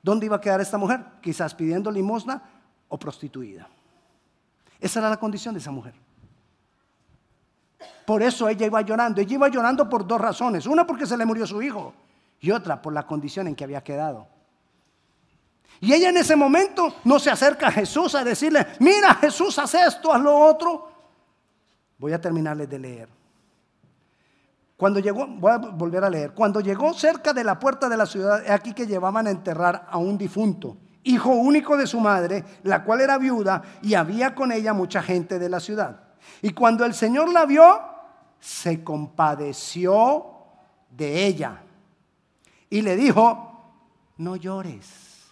¿Dónde 0.02 0.26
iba 0.26 0.38
a 0.38 0.42
quedar 0.42 0.62
esta 0.62 0.78
mujer? 0.78 1.04
Quizás 1.22 1.54
pidiendo 1.54 1.92
limosna 1.92 2.42
o 2.88 2.98
prostituida. 2.98 3.68
Esa 4.80 5.00
era 5.00 5.10
la 5.10 5.18
condición 5.18 5.54
de 5.54 5.60
esa 5.60 5.72
mujer. 5.72 5.94
Por 8.12 8.22
eso 8.22 8.50
ella 8.50 8.66
iba 8.66 8.82
llorando. 8.82 9.22
Ella 9.22 9.36
iba 9.36 9.48
llorando 9.48 9.88
por 9.88 10.06
dos 10.06 10.20
razones. 10.20 10.68
Una 10.68 10.86
porque 10.86 11.06
se 11.06 11.16
le 11.16 11.26
murió 11.26 11.48
su 11.48 11.62
hijo 11.62 11.94
y 12.42 12.52
otra 12.52 12.82
por 12.82 12.92
la 12.92 13.04
condición 13.04 13.48
en 13.48 13.56
que 13.56 13.64
había 13.64 13.82
quedado. 13.82 14.28
Y 15.80 15.94
ella 15.94 16.10
en 16.10 16.18
ese 16.18 16.36
momento 16.36 16.94
no 17.06 17.20
se 17.20 17.32
acerca 17.32 17.70
a 17.70 17.72
Jesús 17.72 18.14
a 18.16 18.26
decirle, 18.26 18.68
mira 18.82 19.16
Jesús, 19.16 19.58
haz 19.60 19.76
esto, 19.76 20.12
haz 20.12 20.20
lo 20.20 20.38
otro. 20.38 20.92
Voy 21.98 22.12
a 22.12 22.20
terminarles 22.20 22.70
de 22.70 22.80
leer. 22.80 23.08
Cuando 24.76 25.00
llegó, 25.00 25.26
voy 25.26 25.52
a 25.54 25.58
volver 25.60 26.04
a 26.04 26.10
leer, 26.10 26.32
cuando 26.32 26.60
llegó 26.60 26.94
cerca 26.94 27.32
de 27.32 27.46
la 27.46 27.58
puerta 27.60 27.88
de 27.88 27.96
la 27.96 28.06
ciudad, 28.06 28.44
aquí 28.52 28.74
que 28.74 28.88
llevaban 28.88 29.26
a 29.28 29.32
enterrar 29.32 29.88
a 29.90 29.98
un 29.98 30.18
difunto, 30.18 30.76
hijo 31.04 31.30
único 31.30 31.78
de 31.78 31.88
su 31.88 32.02
madre, 32.02 32.44
la 32.64 32.84
cual 32.84 33.00
era 33.00 33.18
viuda, 33.18 33.62
y 33.82 33.94
había 33.94 34.36
con 34.36 34.52
ella 34.52 34.74
mucha 34.74 35.02
gente 35.02 35.40
de 35.40 35.48
la 35.48 35.62
ciudad. 35.62 36.02
Y 36.42 36.52
cuando 36.52 36.84
el 36.84 36.94
Señor 36.94 37.32
la 37.32 37.46
vio, 37.46 37.92
se 38.42 38.84
compadeció 38.84 40.26
de 40.90 41.28
ella 41.28 41.62
y 42.70 42.82
le 42.82 42.96
dijo, 42.98 43.74
no 44.18 44.36
llores. 44.36 45.30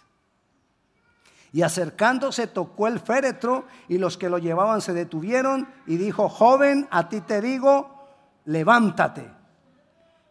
Y 1.52 1.62
acercándose 1.62 2.46
tocó 2.46 2.86
el 2.86 3.00
féretro 3.00 3.66
y 3.88 3.98
los 3.98 4.16
que 4.16 4.30
lo 4.30 4.38
llevaban 4.38 4.80
se 4.80 4.92
detuvieron 4.92 5.68
y 5.86 5.96
dijo, 5.96 6.28
joven, 6.28 6.86
a 6.92 7.08
ti 7.08 7.20
te 7.20 7.40
digo, 7.40 8.06
levántate. 8.44 9.28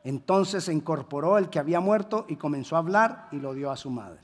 Entonces 0.05 0.63
se 0.63 0.73
incorporó 0.73 1.37
el 1.37 1.49
que 1.49 1.59
había 1.59 1.81
muerto 1.81 2.25
y 2.29 2.37
comenzó 2.37 2.77
a 2.77 2.79
hablar 2.79 3.27
y 3.33 3.39
lo 3.39 3.53
dio 3.53 3.69
a 3.69 3.75
su 3.75 3.89
madre. 3.89 4.21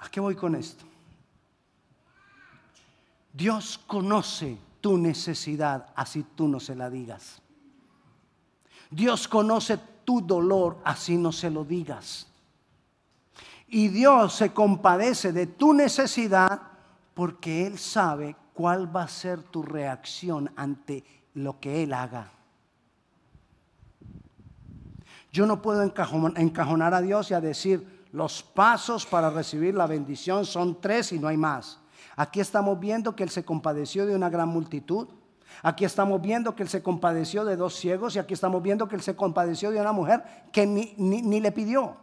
¿A 0.00 0.10
qué 0.10 0.20
voy 0.20 0.36
con 0.36 0.54
esto? 0.54 0.84
Dios 3.32 3.78
conoce 3.86 4.58
tu 4.80 4.96
necesidad, 4.96 5.86
así 5.94 6.24
tú 6.34 6.48
no 6.48 6.60
se 6.60 6.74
la 6.74 6.90
digas. 6.90 7.40
Dios 8.90 9.28
conoce 9.28 9.78
tu 10.04 10.20
dolor, 10.20 10.78
así 10.84 11.16
no 11.16 11.32
se 11.32 11.50
lo 11.50 11.64
digas. 11.64 12.26
Y 13.68 13.88
Dios 13.88 14.34
se 14.34 14.52
compadece 14.52 15.32
de 15.32 15.46
tu 15.46 15.74
necesidad 15.74 16.62
porque 17.12 17.66
Él 17.66 17.78
sabe 17.78 18.34
cuál 18.54 18.94
va 18.94 19.02
a 19.02 19.08
ser 19.08 19.42
tu 19.42 19.62
reacción 19.62 20.50
ante 20.56 21.04
lo 21.34 21.60
que 21.60 21.82
Él 21.82 21.92
haga. 21.92 22.30
Yo 25.30 25.46
no 25.46 25.60
puedo 25.60 25.82
encajonar 25.82 26.94
a 26.94 27.02
Dios 27.02 27.30
y 27.30 27.34
a 27.34 27.40
decir, 27.40 28.06
los 28.12 28.42
pasos 28.42 29.04
para 29.04 29.28
recibir 29.30 29.74
la 29.74 29.86
bendición 29.86 30.46
son 30.46 30.80
tres 30.80 31.12
y 31.12 31.18
no 31.18 31.28
hay 31.28 31.36
más. 31.36 31.78
Aquí 32.18 32.40
estamos 32.40 32.80
viendo 32.80 33.14
que 33.14 33.22
Él 33.22 33.30
se 33.30 33.44
compadeció 33.44 34.04
de 34.04 34.16
una 34.16 34.28
gran 34.28 34.48
multitud. 34.48 35.06
Aquí 35.62 35.84
estamos 35.84 36.20
viendo 36.20 36.56
que 36.56 36.64
Él 36.64 36.68
se 36.68 36.82
compadeció 36.82 37.44
de 37.44 37.54
dos 37.54 37.76
ciegos 37.76 38.16
y 38.16 38.18
aquí 38.18 38.34
estamos 38.34 38.60
viendo 38.60 38.88
que 38.88 38.96
Él 38.96 39.02
se 39.02 39.14
compadeció 39.14 39.70
de 39.70 39.80
una 39.80 39.92
mujer 39.92 40.24
que 40.52 40.66
ni, 40.66 41.40
le 41.40 41.52
pidió 41.52 41.96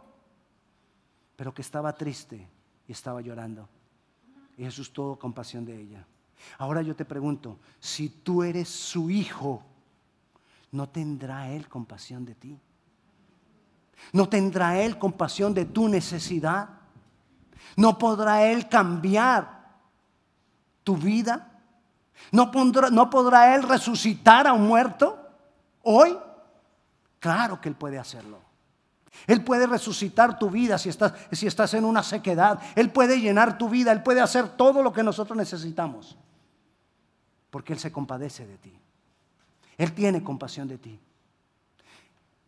pero 1.36 1.52
que 1.52 1.60
estaba 1.60 1.92
triste 1.92 2.48
y 2.88 2.92
estaba 2.92 3.20
llorando. 3.20 3.68
Y 4.56 4.64
Jesús 4.64 4.90
tuvo 4.90 5.18
compasión 5.18 5.66
de 5.66 5.78
ella. 5.78 6.06
Ahora 6.56 6.80
yo 6.80 6.96
te 6.96 7.04
pregunto, 7.04 7.58
si 7.78 8.08
tú 8.08 8.42
eres 8.42 8.70
su 8.70 9.10
hijo, 9.10 9.62
¿no 10.72 10.88
tendrá 10.88 11.50
Él 11.50 11.68
compasión 11.68 12.24
de 12.24 12.34
ti? 12.34 12.58
¿No 14.14 14.30
tendrá 14.30 14.80
Él 14.80 14.96
compasión 14.98 15.52
de 15.52 15.66
tu 15.66 15.88
necesidad? 15.90 16.70
¿No 17.76 17.98
podrá 17.98 18.46
Él 18.50 18.66
cambiar 18.66 19.55
tu 20.86 20.96
vida? 20.96 21.50
¿No, 22.30 22.52
¿No 22.92 23.10
podrá 23.10 23.56
Él 23.56 23.64
resucitar 23.64 24.46
a 24.46 24.52
un 24.52 24.68
muerto 24.68 25.18
hoy? 25.82 26.16
Claro 27.18 27.60
que 27.60 27.68
Él 27.68 27.74
puede 27.74 27.98
hacerlo. 27.98 28.38
Él 29.26 29.42
puede 29.42 29.66
resucitar 29.66 30.38
tu 30.38 30.48
vida 30.48 30.78
si 30.78 30.88
estás, 30.88 31.14
si 31.32 31.48
estás 31.48 31.74
en 31.74 31.84
una 31.84 32.04
sequedad. 32.04 32.60
Él 32.76 32.92
puede 32.92 33.20
llenar 33.20 33.58
tu 33.58 33.68
vida. 33.68 33.90
Él 33.90 34.04
puede 34.04 34.20
hacer 34.20 34.50
todo 34.50 34.80
lo 34.80 34.92
que 34.92 35.02
nosotros 35.02 35.36
necesitamos. 35.36 36.16
Porque 37.50 37.72
Él 37.72 37.80
se 37.80 37.90
compadece 37.90 38.46
de 38.46 38.56
ti. 38.58 38.78
Él 39.78 39.92
tiene 39.92 40.22
compasión 40.22 40.68
de 40.68 40.78
ti. 40.78 41.00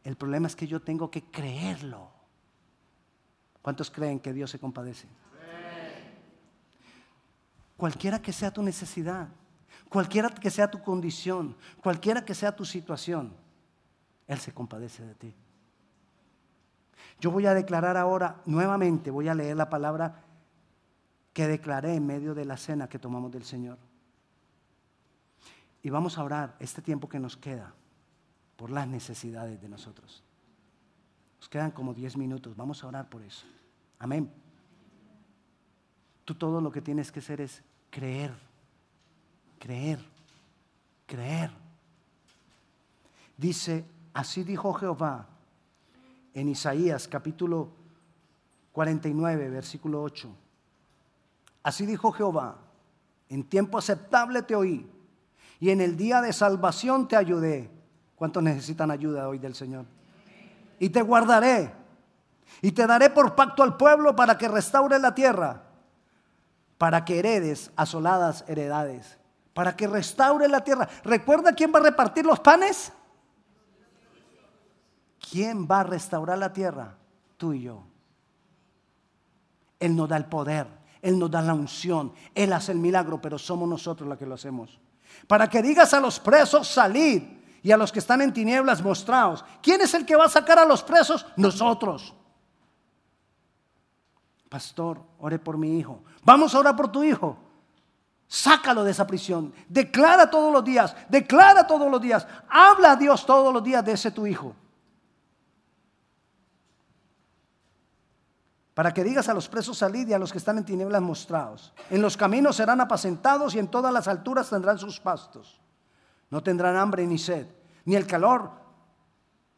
El 0.05 0.15
problema 0.15 0.47
es 0.47 0.55
que 0.55 0.69
yo 0.69 0.81
tengo 0.81 1.11
que 1.11 1.25
creerlo. 1.25 2.09
¿Cuántos 3.63 3.91
creen 3.91 4.21
que 4.21 4.33
Dios 4.33 4.53
se 4.53 4.61
compadece? 4.61 5.09
Cualquiera 7.79 8.21
que 8.21 8.33
sea 8.33 8.51
tu 8.51 8.61
necesidad, 8.61 9.29
cualquiera 9.89 10.29
que 10.31 10.51
sea 10.51 10.69
tu 10.69 10.83
condición, 10.83 11.57
cualquiera 11.81 12.25
que 12.25 12.35
sea 12.35 12.55
tu 12.55 12.65
situación, 12.65 13.33
Él 14.27 14.39
se 14.39 14.53
compadece 14.53 15.07
de 15.07 15.15
ti. 15.15 15.35
Yo 17.21 17.31
voy 17.31 17.47
a 17.47 17.55
declarar 17.55 17.97
ahora, 17.97 18.43
nuevamente 18.47 19.13
voy 19.13 19.29
a 19.29 19.35
leer 19.35 19.57
la 19.57 19.71
palabra 19.71 20.25
que 21.33 21.47
declaré 21.47 21.95
en 21.95 22.05
medio 22.05 22.35
de 22.35 22.45
la 22.45 22.57
cena 22.57 22.89
que 22.89 22.99
tomamos 22.99 23.31
del 23.31 23.45
Señor. 23.45 23.79
Y 25.81 25.89
vamos 25.91 26.19
a 26.19 26.25
orar 26.25 26.57
este 26.59 26.83
tiempo 26.83 27.09
que 27.09 27.21
nos 27.21 27.37
queda 27.37 27.75
por 28.57 28.71
las 28.71 28.89
necesidades 28.89 29.61
de 29.61 29.69
nosotros. 29.69 30.25
Nos 31.39 31.49
quedan 31.49 31.71
como 31.71 31.95
10 31.95 32.17
minutos, 32.17 32.57
vamos 32.57 32.83
a 32.83 32.89
orar 32.89 33.09
por 33.09 33.23
eso. 33.23 33.47
Amén. 34.01 34.29
Tú 36.25 36.35
todo 36.35 36.61
lo 36.61 36.73
que 36.73 36.83
tienes 36.83 37.13
que 37.13 37.21
hacer 37.21 37.41
es 37.41 37.63
creer, 37.91 38.35
creer, 39.59 39.99
creer. 41.07 41.51
Dice, 43.37 43.85
así 44.15 44.45
dijo 44.45 44.73
Jehová, 44.75 45.27
en 46.35 46.49
Isaías 46.49 47.09
capítulo 47.09 47.71
49, 48.73 49.51
versículo 49.51 50.03
8. 50.03 50.29
Así 51.63 51.87
dijo 51.87 52.13
Jehová, 52.13 52.59
en 53.29 53.45
tiempo 53.45 53.79
aceptable 53.79 54.43
te 54.43 54.55
oí 54.55 54.89
y 55.61 55.71
en 55.71 55.81
el 55.81 55.97
día 55.97 56.21
de 56.21 56.33
salvación 56.33 57.09
te 57.09 57.17
ayudé. 57.17 57.71
¿Cuántos 58.17 58.43
necesitan 58.43 58.91
ayuda 58.91 59.29
hoy 59.29 59.39
del 59.39 59.55
Señor? 59.55 59.85
Y 60.79 60.91
te 60.91 61.03
guardaré 61.03 61.73
y 62.63 62.73
te 62.73 62.87
daré 62.87 63.11
por 63.11 63.35
pacto 63.35 63.63
al 63.63 63.77
pueblo 63.77 64.15
para 64.17 64.39
que 64.39 64.49
restaure 64.49 64.99
la 64.99 65.15
tierra, 65.15 65.63
para 66.79 67.05
que 67.05 67.19
heredes 67.19 67.71
asoladas 67.77 68.45
heredades, 68.49 69.19
para 69.53 69.77
que 69.77 69.87
restaure 69.87 70.49
la 70.49 70.63
tierra. 70.63 70.89
¿Recuerda 71.05 71.53
quién 71.53 71.73
va 71.75 71.81
a 71.81 71.83
repartir 71.83 72.25
los 72.25 72.41
panes? 72.41 72.93
¿Quién 75.31 75.67
va 75.71 75.81
a 75.81 75.85
restaurar 75.85 76.39
la 76.39 76.53
tierra? 76.53 76.97
Tú 77.37 77.53
y 77.53 77.63
yo. 77.63 77.83
Él 79.79 79.95
nos 79.95 80.09
da 80.09 80.17
el 80.17 80.25
poder, 80.27 80.67
Él 81.03 81.19
nos 81.19 81.31
da 81.31 81.43
la 81.43 81.55
unción, 81.55 82.13
Él 82.35 82.53
hace 82.53 82.73
el 82.73 82.79
milagro, 82.79 83.21
pero 83.21 83.39
somos 83.39 83.69
nosotros 83.69 84.09
los 84.09 84.19
que 84.19 84.27
lo 84.27 84.35
hacemos. 84.35 84.81
Para 85.27 85.49
que 85.49 85.63
digas 85.63 85.93
a 85.95 86.01
los 86.01 86.19
presos, 86.19 86.69
salid, 86.69 87.23
y 87.63 87.73
a 87.73 87.77
los 87.77 87.93
que 87.93 87.99
están 87.99 88.23
en 88.23 88.33
tinieblas, 88.33 88.83
mostraos. 88.83 89.45
¿Quién 89.63 89.81
es 89.81 89.93
el 89.95 90.07
que 90.07 90.17
va 90.17 90.27
a 90.27 90.29
sacar 90.29 90.59
a 90.59 90.65
los 90.65 90.83
presos? 90.83 91.27
Nosotros. 91.37 92.15
Pastor, 94.49 95.01
ore 95.19 95.39
por 95.39 95.59
mi 95.59 95.79
hijo. 95.79 96.03
Vamos 96.25 96.55
a 96.55 96.59
orar 96.59 96.75
por 96.75 96.91
tu 96.91 97.03
hijo. 97.03 97.37
Sácalo 98.27 98.85
de 98.85 98.91
esa 98.91 99.07
prisión. 99.07 99.53
Declara 99.69 100.31
todos 100.31 100.53
los 100.53 100.65
días. 100.65 100.95
Declara 101.09 101.67
todos 101.67 101.91
los 101.91 102.01
días. 102.01 102.27
Habla 102.49 102.93
a 102.93 102.97
Dios 102.97 103.25
todos 103.27 103.53
los 103.53 103.63
días 103.63 103.85
de 103.85 103.93
ese 103.93 104.11
tu 104.11 104.27
hijo. 104.27 104.55
Para 108.75 108.95
que 108.95 109.03
digas 109.03 109.29
a 109.29 109.35
los 109.35 109.49
presos 109.49 109.77
salid 109.77 110.07
y 110.07 110.13
a 110.13 110.19
los 110.19 110.31
que 110.31 110.39
están 110.39 110.59
en 110.59 110.65
tinieblas 110.65 111.03
mostrados. 111.03 111.73
En 111.91 112.01
los 112.01 112.17
caminos 112.17 112.57
serán 112.57 112.81
apacentados 112.81 113.55
y 113.55 113.59
en 113.59 113.69
todas 113.69 113.93
las 113.93 114.07
alturas 114.07 114.49
tendrán 114.49 114.79
sus 114.79 115.01
pastos. 115.01 115.61
No 116.31 116.43
tendrán 116.43 116.77
hambre 116.77 117.07
ni 117.07 117.19
sed, 117.19 117.49
ni 117.85 117.97
el 117.97 118.07
calor, 118.07 118.53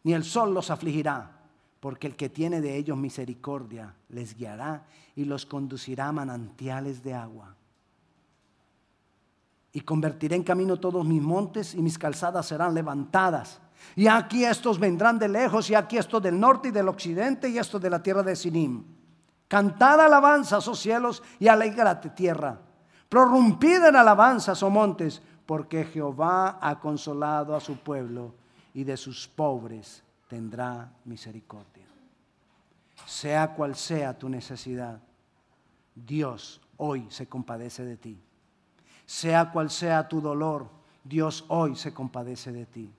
ni 0.05 0.15
el 0.15 0.25
sol 0.25 0.55
los 0.55 0.71
afligirá, 0.71 1.40
porque 1.81 2.07
el 2.07 2.15
que 2.15 2.29
tiene 2.29 2.61
de 2.61 2.77
ellos 2.77 2.97
misericordia 2.97 3.95
les 4.11 4.37
guiará 4.37 4.85
y 5.17 5.25
los 5.25 5.47
conducirá 5.47 6.09
a 6.09 6.13
manantiales 6.13 7.03
de 7.03 7.15
agua. 7.15 7.57
Y 9.73 9.81
convertiré 9.81 10.37
en 10.37 10.43
camino 10.43 10.79
todos 10.79 11.07
mis 11.07 11.23
montes 11.23 11.75
y 11.75 11.81
mis 11.81 11.99
calzadas 11.99 12.47
serán 12.47 12.75
levantadas. 12.75 13.61
Y 13.97 14.09
aquí 14.09 14.45
estos 14.45 14.79
vendrán 14.79 15.19
de 15.19 15.29
lejos 15.29 15.71
y 15.71 15.75
aquí 15.75 15.97
estos 15.97 16.23
del 16.23 16.39
norte 16.39 16.69
y 16.69 16.73
del 16.73 16.89
occidente 16.89 17.49
y 17.49 17.57
estos 17.57 17.81
de 17.81 17.89
la 17.89 18.03
tierra 18.03 18.23
de 18.23 18.37
Sinim. 18.37 18.85
Cantad 19.49 20.01
alabanzas, 20.01 20.69
oh 20.69 20.75
cielos, 20.75 21.23
y 21.39 21.49
alegrate 21.49 22.11
tierra. 22.11 22.61
Prorrumpid 23.09 23.85
en 23.85 23.97
alabanzas, 23.97 24.63
oh 24.63 24.71
montes, 24.71 25.23
porque 25.47 25.85
Jehová 25.85 26.59
ha 26.61 26.79
consolado 26.79 27.57
a 27.57 27.61
su 27.61 27.79
pueblo 27.79 28.35
y 28.75 28.85
de 28.85 28.97
sus 28.97 29.27
pobres 29.27 30.05
tendrá 30.31 30.93
misericordia. 31.05 31.85
Sea 33.05 33.53
cual 33.55 33.75
sea 33.75 34.17
tu 34.17 34.29
necesidad, 34.29 35.01
Dios 35.93 36.61
hoy 36.77 37.07
se 37.11 37.27
compadece 37.27 37.85
de 37.85 37.97
ti. 37.97 38.23
Sea 39.05 39.51
cual 39.51 39.71
sea 39.71 40.09
tu 40.09 40.21
dolor, 40.21 40.71
Dios 41.03 41.45
hoy 41.49 41.75
se 41.75 41.93
compadece 41.93 42.53
de 42.53 42.67
ti. 42.67 42.93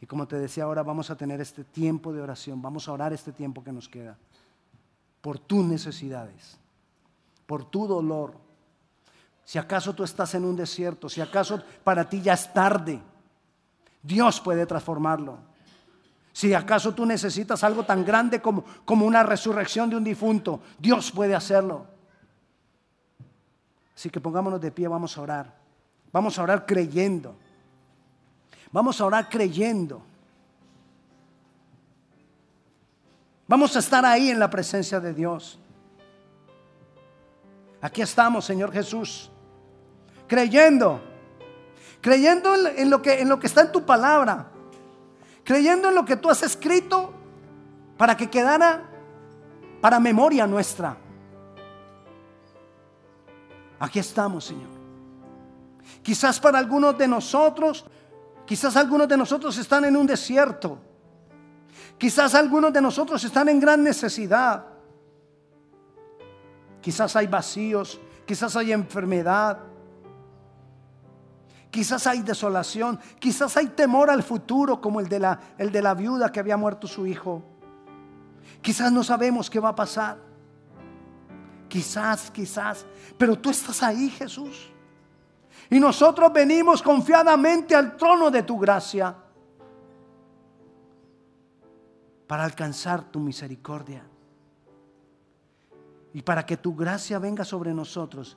Y 0.00 0.06
como 0.06 0.26
te 0.26 0.38
decía, 0.38 0.64
ahora 0.64 0.82
vamos 0.82 1.10
a 1.10 1.16
tener 1.16 1.42
este 1.42 1.62
tiempo 1.62 2.10
de 2.10 2.22
oración, 2.22 2.62
vamos 2.62 2.88
a 2.88 2.92
orar 2.92 3.12
este 3.12 3.32
tiempo 3.32 3.62
que 3.62 3.72
nos 3.72 3.88
queda 3.88 4.16
por 5.20 5.38
tus 5.38 5.64
necesidades, 5.64 6.58
por 7.46 7.64
tu 7.64 7.86
dolor, 7.86 8.34
si 9.44 9.58
acaso 9.58 9.94
tú 9.94 10.02
estás 10.04 10.34
en 10.34 10.44
un 10.44 10.56
desierto, 10.56 11.08
si 11.08 11.20
acaso 11.20 11.62
para 11.84 12.08
ti 12.08 12.22
ya 12.22 12.32
es 12.32 12.50
tarde, 12.52 13.02
Dios 14.02 14.40
puede 14.40 14.64
transformarlo. 14.64 15.38
Si 16.32 16.54
acaso 16.54 16.94
tú 16.94 17.04
necesitas 17.04 17.62
algo 17.62 17.84
tan 17.84 18.04
grande 18.04 18.40
como, 18.40 18.64
como 18.84 19.06
una 19.06 19.22
resurrección 19.22 19.90
de 19.90 19.96
un 19.96 20.04
difunto, 20.04 20.60
Dios 20.78 21.10
puede 21.10 21.34
hacerlo. 21.34 21.86
Así 23.94 24.08
que 24.10 24.20
pongámonos 24.20 24.60
de 24.60 24.70
pie, 24.70 24.88
vamos 24.88 25.16
a 25.16 25.20
orar. 25.20 25.54
Vamos 26.10 26.38
a 26.38 26.42
orar 26.42 26.66
creyendo. 26.66 27.36
Vamos 28.70 29.00
a 29.00 29.04
orar 29.06 29.28
creyendo. 29.28 30.02
Vamos 33.46 33.76
a 33.76 33.80
estar 33.80 34.04
ahí 34.06 34.30
en 34.30 34.38
la 34.38 34.48
presencia 34.48 34.98
de 34.98 35.12
Dios. 35.12 35.58
Aquí 37.82 38.00
estamos, 38.00 38.44
Señor 38.44 38.72
Jesús 38.72 39.32
creyendo, 40.32 40.98
creyendo 42.00 42.54
en 42.56 42.88
lo, 42.88 43.02
que, 43.02 43.20
en 43.20 43.28
lo 43.28 43.38
que 43.38 43.46
está 43.46 43.60
en 43.60 43.70
tu 43.70 43.84
palabra, 43.84 44.46
creyendo 45.44 45.88
en 45.88 45.94
lo 45.94 46.04
que 46.04 46.16
tú 46.16 46.30
has 46.30 46.42
escrito 46.42 47.12
para 47.96 48.16
que 48.16 48.28
quedara 48.30 48.82
para 49.80 49.98
memoria 49.98 50.46
nuestra. 50.46 50.96
Aquí 53.78 53.98
estamos, 53.98 54.44
Señor. 54.44 54.70
Quizás 56.02 56.38
para 56.38 56.58
algunos 56.58 56.96
de 56.96 57.08
nosotros, 57.08 57.84
quizás 58.46 58.76
algunos 58.76 59.08
de 59.08 59.16
nosotros 59.16 59.56
están 59.58 59.84
en 59.84 59.96
un 59.96 60.06
desierto. 60.06 60.78
Quizás 61.98 62.34
algunos 62.34 62.72
de 62.72 62.80
nosotros 62.80 63.22
están 63.24 63.48
en 63.48 63.60
gran 63.60 63.82
necesidad. 63.82 64.64
Quizás 66.80 67.14
hay 67.16 67.26
vacíos, 67.26 68.00
quizás 68.26 68.56
hay 68.56 68.72
enfermedad, 68.72 69.58
Quizás 71.72 72.06
hay 72.06 72.20
desolación, 72.20 73.00
quizás 73.18 73.56
hay 73.56 73.68
temor 73.68 74.10
al 74.10 74.22
futuro 74.22 74.78
como 74.78 75.00
el 75.00 75.08
de 75.08 75.18
la, 75.18 75.40
el 75.56 75.72
de 75.72 75.80
la 75.80 75.94
viuda 75.94 76.30
que 76.30 76.38
había 76.38 76.58
muerto 76.58 76.86
su 76.86 77.06
hijo. 77.06 77.42
Quizás 78.60 78.92
no 78.92 79.02
sabemos 79.02 79.48
qué 79.48 79.58
va 79.58 79.70
a 79.70 79.74
pasar. 79.74 80.18
Quizás, 81.70 82.30
quizás, 82.30 82.84
pero 83.16 83.38
tú 83.38 83.48
estás 83.48 83.82
ahí, 83.82 84.10
Jesús. 84.10 84.70
Y 85.70 85.80
nosotros 85.80 86.30
venimos 86.30 86.82
confiadamente 86.82 87.74
al 87.74 87.96
trono 87.96 88.30
de 88.30 88.42
tu 88.42 88.58
gracia 88.58 89.16
para 92.26 92.44
alcanzar 92.44 93.10
tu 93.10 93.18
misericordia. 93.18 94.04
Y 96.12 96.20
para 96.20 96.44
que 96.44 96.58
tu 96.58 96.76
gracia 96.76 97.18
venga 97.18 97.46
sobre 97.46 97.72
nosotros 97.72 98.36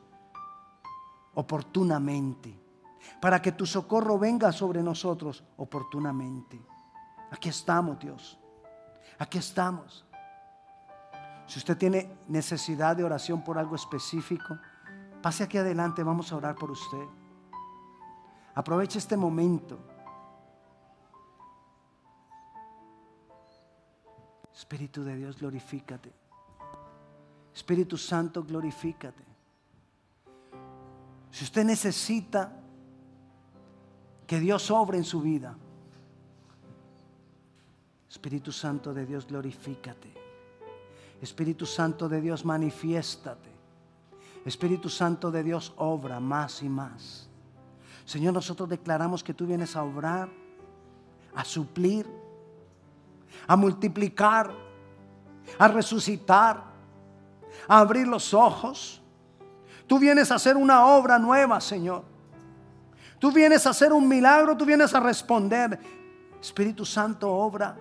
oportunamente 1.34 2.64
para 3.20 3.42
que 3.42 3.52
tu 3.52 3.66
socorro 3.66 4.18
venga 4.18 4.52
sobre 4.52 4.82
nosotros 4.82 5.44
oportunamente. 5.58 6.62
Aquí 7.32 7.50
estamos, 7.50 8.00
Dios. 8.00 8.40
Aquí 9.18 9.38
estamos. 9.38 10.06
Si 11.48 11.60
usted 11.60 11.78
tiene 11.78 12.18
necesidad 12.28 12.96
de 12.96 13.04
oración 13.04 13.44
por 13.44 13.58
algo 13.58 13.76
específico, 13.76 14.58
pase 15.22 15.44
aquí 15.44 15.58
adelante, 15.58 16.04
vamos 16.04 16.32
a 16.32 16.38
orar 16.38 16.56
por 16.56 16.72
usted. 16.72 17.06
Aproveche 18.56 19.00
este 19.00 19.18
momento. 19.18 19.78
Espíritu 24.54 25.04
de 25.04 25.16
Dios, 25.16 25.38
glorifícate. 25.38 26.12
Espíritu 27.54 27.98
Santo, 27.98 28.44
glorifícate. 28.44 29.24
Si 31.32 31.44
usted 31.44 31.66
necesita 31.66 32.65
que 34.28 34.40
Dios 34.40 34.72
obre 34.72 34.98
en 34.98 35.04
su 35.04 35.22
vida. 35.22 35.56
Espíritu 38.10 38.52
Santo 38.52 38.94
de 38.94 39.06
Dios, 39.06 39.28
glorifícate. 39.28 40.14
Espíritu 41.22 41.66
Santo 41.66 42.08
de 42.10 42.22
Dios, 42.22 42.46
manifiéstate. 42.46 43.50
Espíritu 44.46 44.90
Santo 44.90 45.32
de 45.32 45.44
Dios, 45.44 45.74
obra 45.78 46.20
más 46.20 46.62
y 46.64 46.70
más. 46.70 47.28
Señor, 48.06 48.34
nosotros 48.34 48.70
declaramos 48.70 49.24
que 49.24 49.34
tú 49.34 49.48
vienes 49.48 49.76
a 49.76 49.84
obrar, 49.84 50.30
a 51.34 51.44
suplir, 51.44 52.08
a 53.48 53.56
multiplicar, 53.56 54.52
a 55.58 55.68
resucitar, 55.68 56.64
a 57.68 57.80
abrir 57.80 58.08
los 58.08 58.34
ojos. 58.34 59.02
Tú 59.88 60.00
vienes 60.00 60.32
a 60.32 60.36
hacer 60.36 60.56
una 60.56 60.86
obra 60.86 61.20
nueva, 61.20 61.60
Señor. 61.60 62.15
Tú 63.20 63.32
vienes 63.32 63.66
a 63.66 63.70
hacer 63.70 63.94
un 63.94 64.08
milagro, 64.08 64.56
tú 64.56 64.66
vienes 64.66 64.94
a 64.94 65.00
responder. 65.00 65.80
Espíritu 66.42 66.86
Santo, 66.86 67.32
obra. 67.32 67.76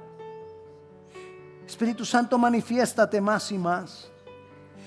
Espíritu 1.66 2.05
Santo, 2.05 2.38
manifiéstate 2.38 3.20
más 3.20 3.51
y 3.51 3.59
más. 3.59 4.11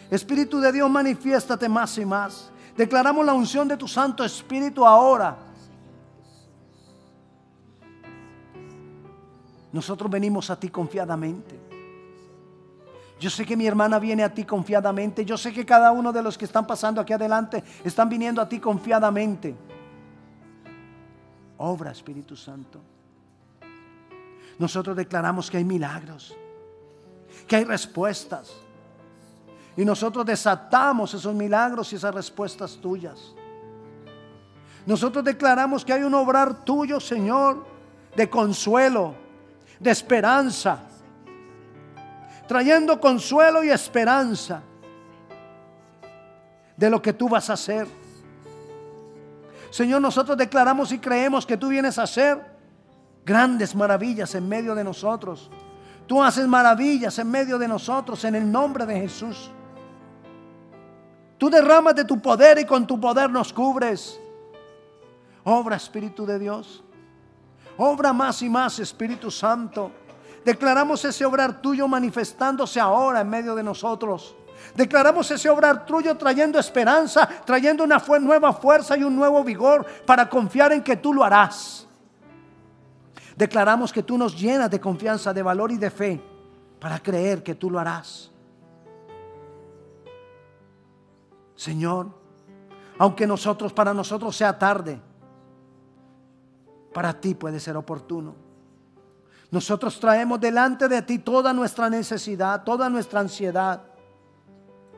Espíritu 0.09 0.59
de 0.59 0.71
Dios, 0.71 0.89
manifiéstate 0.89 1.67
más 1.67 1.97
y 1.97 2.05
más. 2.05 2.51
Declaramos 2.75 3.25
la 3.25 3.33
unción 3.33 3.67
de 3.67 3.75
tu 3.75 3.87
Santo 3.87 4.23
Espíritu 4.23 4.85
ahora. 4.85 5.37
Nosotros 9.71 10.09
venimos 10.09 10.49
a 10.49 10.59
ti 10.59 10.69
confiadamente. 10.69 11.59
Yo 13.19 13.29
sé 13.29 13.45
que 13.45 13.57
mi 13.57 13.65
hermana 13.65 13.99
viene 13.99 14.23
a 14.23 14.33
ti 14.33 14.43
confiadamente. 14.43 15.25
Yo 15.25 15.37
sé 15.37 15.51
que 15.51 15.65
cada 15.65 15.91
uno 15.91 16.13
de 16.13 16.21
los 16.21 16.37
que 16.37 16.45
están 16.45 16.67
pasando 16.67 17.01
aquí 17.01 17.13
adelante 17.13 17.63
están 17.83 18.07
viniendo 18.07 18.41
a 18.41 18.47
ti 18.47 18.59
confiadamente. 18.59 19.55
Obra, 21.57 21.91
Espíritu 21.91 22.35
Santo. 22.35 22.79
Nosotros 24.59 24.95
declaramos 24.95 25.49
que 25.49 25.57
hay 25.57 25.63
milagros, 25.63 26.35
que 27.47 27.57
hay 27.57 27.63
respuestas. 27.63 28.53
Y 29.75 29.85
nosotros 29.85 30.25
desatamos 30.25 31.13
esos 31.13 31.35
milagros 31.35 31.93
y 31.93 31.97
esas 31.97 32.13
respuestas 32.13 32.77
tuyas. 32.77 33.33
Nosotros 34.85 35.23
declaramos 35.23 35.85
que 35.85 35.93
hay 35.93 36.03
un 36.03 36.13
obrar 36.13 36.63
tuyo, 36.63 36.99
Señor, 36.99 37.65
de 38.15 38.29
consuelo, 38.29 39.13
de 39.79 39.91
esperanza, 39.91 40.79
trayendo 42.47 42.99
consuelo 42.99 43.63
y 43.63 43.69
esperanza 43.69 44.63
de 46.75 46.89
lo 46.89 47.01
que 47.01 47.13
tú 47.13 47.27
vas 47.27 47.49
a 47.49 47.53
hacer. 47.53 47.87
Señor, 49.69 50.01
nosotros 50.01 50.37
declaramos 50.37 50.91
y 50.91 50.99
creemos 50.99 51.45
que 51.45 51.57
tú 51.57 51.69
vienes 51.69 51.97
a 51.99 52.03
hacer 52.03 52.57
grandes 53.25 53.75
maravillas 53.75 54.33
en 54.35 54.47
medio 54.47 54.73
de 54.73 54.83
nosotros. 54.83 55.49
Tú 56.07 56.23
haces 56.23 56.47
maravillas 56.47 57.19
en 57.19 57.29
medio 57.29 57.57
de 57.57 57.67
nosotros 57.67 58.23
en 58.23 58.35
el 58.35 58.49
nombre 58.49 58.85
de 58.85 58.99
Jesús. 59.01 59.51
Tú 61.37 61.49
derramas 61.49 61.95
de 61.95 62.05
tu 62.05 62.19
poder 62.19 62.57
y 62.59 62.65
con 62.65 62.87
tu 62.87 62.99
poder 62.99 63.29
nos 63.29 63.51
cubres. 63.51 64.19
Obra 65.43 65.75
Espíritu 65.75 66.25
de 66.25 66.39
Dios. 66.39 66.83
Obra 67.77 68.13
más 68.13 68.41
y 68.41 68.49
más 68.49 68.79
Espíritu 68.79 69.29
Santo. 69.29 69.91
Declaramos 70.43 71.03
ese 71.03 71.25
obrar 71.25 71.61
tuyo 71.61 71.87
manifestándose 71.87 72.79
ahora 72.79 73.21
en 73.21 73.29
medio 73.29 73.53
de 73.53 73.63
nosotros. 73.63 74.35
Declaramos 74.75 75.29
ese 75.31 75.49
obrar 75.49 75.85
tuyo 75.85 76.15
trayendo 76.17 76.59
esperanza, 76.59 77.27
trayendo 77.45 77.83
una 77.83 78.01
nueva 78.19 78.53
fuerza 78.53 78.97
y 78.97 79.03
un 79.03 79.15
nuevo 79.15 79.43
vigor 79.43 79.85
para 80.05 80.29
confiar 80.29 80.71
en 80.71 80.83
que 80.83 80.97
tú 80.97 81.13
lo 81.13 81.23
harás. 81.23 81.87
Declaramos 83.35 83.93
que 83.93 84.03
tú 84.03 84.17
nos 84.17 84.39
llenas 84.39 84.69
de 84.69 84.79
confianza, 84.79 85.33
de 85.33 85.43
valor 85.43 85.71
y 85.71 85.77
de 85.77 85.91
fe 85.91 86.21
para 86.79 86.99
creer 86.99 87.43
que 87.43 87.55
tú 87.55 87.69
lo 87.69 87.79
harás. 87.79 88.31
Señor, 91.55 92.07
aunque 92.97 93.27
nosotros 93.27 93.73
para 93.73 93.93
nosotros 93.93 94.35
sea 94.35 94.57
tarde, 94.57 94.99
para 96.93 97.13
ti 97.19 97.35
puede 97.35 97.59
ser 97.59 97.77
oportuno. 97.77 98.35
Nosotros 99.49 99.99
traemos 99.99 100.39
delante 100.39 100.87
de 100.87 101.01
ti 101.03 101.19
toda 101.19 101.53
nuestra 101.53 101.89
necesidad, 101.89 102.63
toda 102.63 102.89
nuestra 102.89 103.19
ansiedad, 103.21 103.81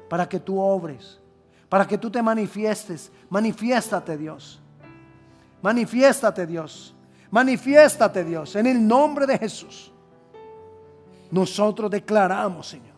para 0.09 0.27
que 0.27 0.39
tú 0.39 0.59
obres, 0.59 1.19
para 1.69 1.87
que 1.87 1.97
tú 1.97 2.09
te 2.09 2.21
manifiestes. 2.21 3.11
Manifiéstate 3.29 4.17
Dios. 4.17 4.59
Manifiéstate 5.61 6.47
Dios. 6.47 6.95
Manifiéstate 7.31 8.23
Dios 8.23 8.55
en 8.55 8.65
el 8.65 8.85
nombre 8.85 9.27
de 9.27 9.37
Jesús. 9.37 9.91
Nosotros 11.29 11.91
declaramos, 11.91 12.67
Señor, 12.67 12.95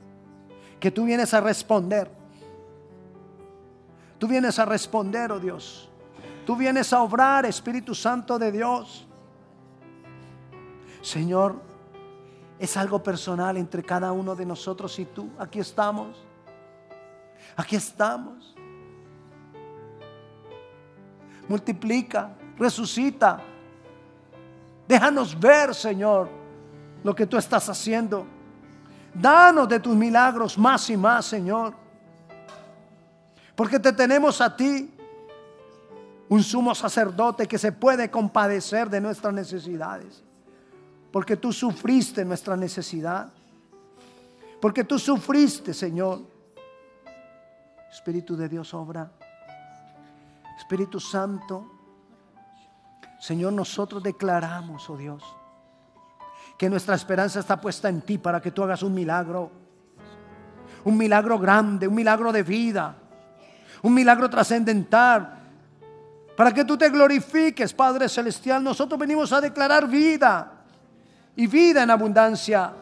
que 0.79 0.89
tú 0.89 1.03
vienes 1.03 1.33
a 1.33 1.41
responder. 1.41 2.09
Tú 4.17 4.27
vienes 4.27 4.57
a 4.57 4.65
responder, 4.65 5.31
oh 5.31 5.39
Dios. 5.39 5.89
Tú 6.45 6.55
vienes 6.55 6.93
a 6.93 7.01
obrar, 7.01 7.45
Espíritu 7.45 7.93
Santo 7.93 8.39
de 8.39 8.51
Dios. 8.51 9.05
Señor, 11.01 11.61
es 12.57 12.77
algo 12.77 13.01
personal 13.03 13.57
entre 13.57 13.83
cada 13.83 14.11
uno 14.11 14.35
de 14.35 14.45
nosotros 14.45 14.97
y 14.99 15.05
tú. 15.05 15.29
Aquí 15.37 15.59
estamos. 15.59 16.30
Aquí 17.55 17.75
estamos. 17.75 18.55
Multiplica, 21.47 22.31
resucita, 22.57 23.41
Déjanos 24.91 25.39
ver, 25.39 25.73
Señor, 25.73 26.27
lo 27.01 27.15
que 27.15 27.25
tú 27.25 27.37
estás 27.37 27.69
haciendo. 27.69 28.25
Danos 29.13 29.69
de 29.69 29.79
tus 29.79 29.95
milagros 29.95 30.57
más 30.57 30.89
y 30.89 30.97
más, 30.97 31.23
Señor. 31.23 31.73
Porque 33.55 33.79
te 33.79 33.93
tenemos 33.93 34.41
a 34.41 34.53
ti, 34.53 34.93
un 36.27 36.43
sumo 36.43 36.75
sacerdote 36.75 37.47
que 37.47 37.57
se 37.57 37.71
puede 37.71 38.11
compadecer 38.11 38.89
de 38.89 38.99
nuestras 38.99 39.33
necesidades. 39.33 40.21
Porque 41.09 41.37
tú 41.37 41.53
sufriste 41.53 42.25
nuestra 42.25 42.57
necesidad. 42.57 43.31
Porque 44.59 44.83
tú 44.83 44.99
sufriste, 44.99 45.73
Señor. 45.73 46.19
Espíritu 47.91 48.35
de 48.35 48.49
Dios 48.49 48.73
obra. 48.73 49.11
Espíritu 50.57 50.99
Santo 50.99 51.81
Señor, 53.21 53.53
nosotros 53.53 54.01
declaramos, 54.01 54.89
oh 54.89 54.97
Dios, 54.97 55.23
que 56.57 56.67
nuestra 56.67 56.95
esperanza 56.95 57.39
está 57.39 57.61
puesta 57.61 57.87
en 57.87 58.01
ti 58.01 58.17
para 58.17 58.41
que 58.41 58.49
tú 58.49 58.63
hagas 58.63 58.81
un 58.81 58.95
milagro. 58.95 59.51
Un 60.85 60.97
milagro 60.97 61.37
grande, 61.37 61.87
un 61.87 61.93
milagro 61.93 62.31
de 62.31 62.41
vida, 62.41 62.95
un 63.83 63.93
milagro 63.93 64.27
trascendental. 64.27 65.37
Para 66.35 66.51
que 66.51 66.65
tú 66.65 66.75
te 66.75 66.89
glorifiques, 66.89 67.75
Padre 67.75 68.09
Celestial. 68.09 68.63
Nosotros 68.63 68.99
venimos 68.99 69.31
a 69.31 69.39
declarar 69.39 69.87
vida 69.87 70.63
y 71.35 71.45
vida 71.45 71.83
en 71.83 71.91
abundancia. 71.91 72.73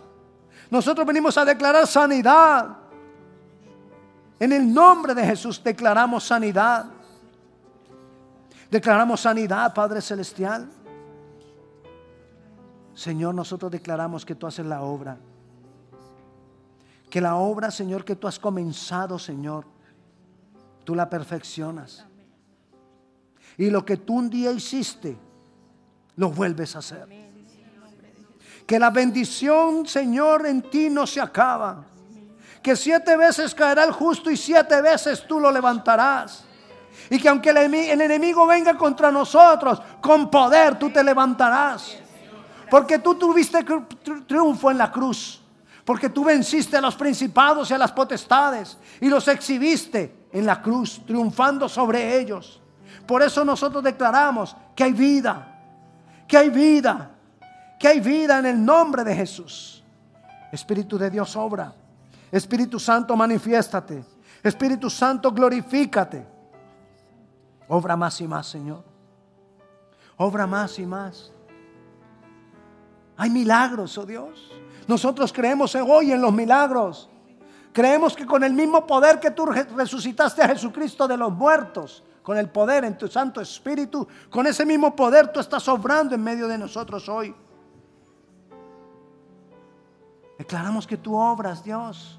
Nosotros 0.70 1.06
venimos 1.06 1.38
a 1.38 1.44
declarar 1.44 1.86
sanidad. 1.86 2.78
En 4.40 4.54
el 4.54 4.74
nombre 4.74 5.14
de 5.14 5.26
Jesús 5.26 5.62
declaramos 5.62 6.24
sanidad. 6.24 6.86
Declaramos 8.72 9.20
sanidad, 9.20 9.74
Padre 9.74 10.02
Celestial. 10.02 10.70
Señor, 12.94 13.36
nosotros 13.36 13.72
declaramos 13.72 14.26
que 14.26 14.36
tú 14.36 14.48
haces 14.48 14.66
la 14.66 14.82
obra. 14.82 15.18
Que 17.10 17.20
la 17.20 17.36
obra, 17.36 17.72
Señor, 17.72 18.06
que 18.06 18.16
tú 18.16 18.28
has 18.28 18.40
comenzado, 18.40 19.18
Señor, 19.18 19.66
tú 20.84 20.96
la 20.96 21.10
perfeccionas. 21.10 22.06
Y 23.58 23.70
lo 23.70 23.84
que 23.84 23.98
tú 23.98 24.16
un 24.16 24.30
día 24.30 24.52
hiciste, 24.52 25.18
lo 26.16 26.30
vuelves 26.30 26.76
a 26.76 26.80
hacer. 26.80 27.08
Que 28.66 28.78
la 28.78 28.90
bendición, 28.92 29.86
Señor, 29.88 30.46
en 30.46 30.62
ti 30.62 30.90
no 30.90 31.08
se 31.08 31.20
acaba. 31.20 31.84
Que 32.62 32.76
siete 32.76 33.16
veces 33.16 33.56
caerá 33.56 33.84
el 33.84 33.92
justo 33.92 34.30
y 34.30 34.38
siete 34.38 34.82
veces 34.82 35.26
tú 35.28 35.40
lo 35.40 35.52
levantarás. 35.52 36.44
Y 37.10 37.20
que 37.20 37.30
aunque 37.30 37.50
el 37.52 38.02
enemigo 38.02 38.46
venga 38.46 38.78
contra 38.78 39.12
nosotros, 39.12 39.82
con 40.02 40.30
poder 40.30 40.78
tú 40.78 40.90
te 40.90 41.04
levantarás. 41.04 41.98
Porque 42.70 43.00
tú 43.00 43.16
tuviste 43.16 43.66
triunfo 44.28 44.70
en 44.70 44.78
la 44.78 44.92
cruz. 44.92 45.42
Porque 45.86 46.10
tú 46.10 46.24
venciste 46.24 46.78
a 46.78 46.82
los 46.82 46.96
principados 46.96 47.72
y 47.72 47.74
a 47.74 47.78
las 47.78 47.92
potestades 47.92 48.78
y 49.02 49.10
los 49.10 49.28
exhibiste 49.28 50.28
en 50.32 50.46
la 50.46 50.62
cruz, 50.62 51.02
triunfando 51.06 51.68
sobre 51.68 52.20
ellos. 52.20 52.62
Por 53.08 53.24
eso 53.24 53.44
nosotros 53.44 53.84
declaramos 53.84 54.56
que 54.76 54.84
hay 54.84 54.94
vida, 54.94 55.48
que 56.28 56.38
hay 56.38 56.52
vida, 56.52 57.10
que 57.80 57.88
hay 57.88 58.00
vida 58.02 58.38
en 58.38 58.46
el 58.46 58.64
nombre 58.64 59.04
de 59.04 59.16
Jesús. 59.16 59.84
Espíritu 60.52 60.98
de 60.98 61.10
Dios 61.10 61.36
obra. 61.36 61.74
Espíritu 62.32 62.80
Santo 62.80 63.16
manifiéstate. 63.16 64.04
Espíritu 64.44 64.90
Santo 64.90 65.32
glorifícate. 65.32 66.26
Obra 67.68 67.96
más 67.96 68.20
y 68.22 68.28
más, 68.28 68.48
Señor. 68.48 68.84
Obra 70.18 70.48
más 70.48 70.78
y 70.80 70.86
más. 70.86 71.32
Hay 73.18 73.30
milagros, 73.30 73.98
oh 73.98 74.06
Dios. 74.06 74.52
Nosotros 74.88 75.32
creemos 75.34 75.76
hoy 75.76 76.12
en 76.12 76.22
los 76.22 76.34
milagros. 76.34 77.10
Creemos 77.72 78.16
que 78.16 78.26
con 78.26 78.44
el 78.44 78.54
mismo 78.54 78.88
poder 78.88 79.20
que 79.20 79.32
tú 79.32 79.46
resucitaste 79.46 80.42
a 80.42 80.48
Jesucristo 80.50 81.08
de 81.08 81.18
los 81.18 81.32
muertos, 81.32 82.04
con 82.24 82.38
el 82.38 82.50
poder 82.50 82.86
en 82.86 82.98
tu 82.98 83.08
Santo 83.08 83.42
Espíritu, 83.42 84.08
con 84.30 84.48
ese 84.48 84.66
mismo 84.66 84.96
poder 84.96 85.32
tú 85.32 85.40
estás 85.40 85.68
obrando 85.68 86.16
en 86.16 86.24
medio 86.24 86.48
de 86.48 86.58
nosotros 86.58 87.08
hoy. 87.08 87.36
Declaramos 90.40 90.88
que 90.88 90.96
tú 90.96 91.16
obras, 91.16 91.62
Dios. 91.66 92.18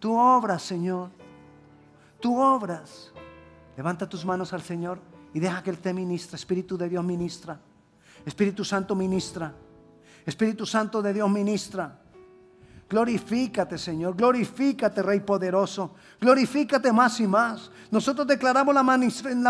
Tú 0.00 0.18
obras, 0.18 0.60
Señor. 0.60 1.10
Tú 2.20 2.38
obras. 2.42 3.12
Levanta 3.76 4.08
tus 4.08 4.24
manos 4.24 4.52
al 4.52 4.60
Señor 4.62 4.98
y 5.32 5.38
deja 5.38 5.62
que 5.62 5.70
Él 5.70 5.78
te 5.78 5.94
ministra. 5.94 6.34
Espíritu 6.34 6.76
de 6.76 6.88
Dios 6.88 7.04
ministra. 7.04 7.60
Espíritu 8.24 8.64
Santo 8.64 8.96
ministra. 8.96 9.54
Espíritu 10.26 10.66
Santo 10.66 11.00
de 11.00 11.14
Dios 11.14 11.30
ministra. 11.30 11.96
Glorifícate, 12.90 13.78
Señor. 13.78 14.16
Glorifícate, 14.16 15.00
Rey 15.00 15.20
poderoso. 15.20 15.94
Glorifícate 16.20 16.92
más 16.92 17.20
y 17.20 17.28
más. 17.28 17.70
Nosotros 17.92 18.26
declaramos 18.26 18.74
la, 18.74 18.82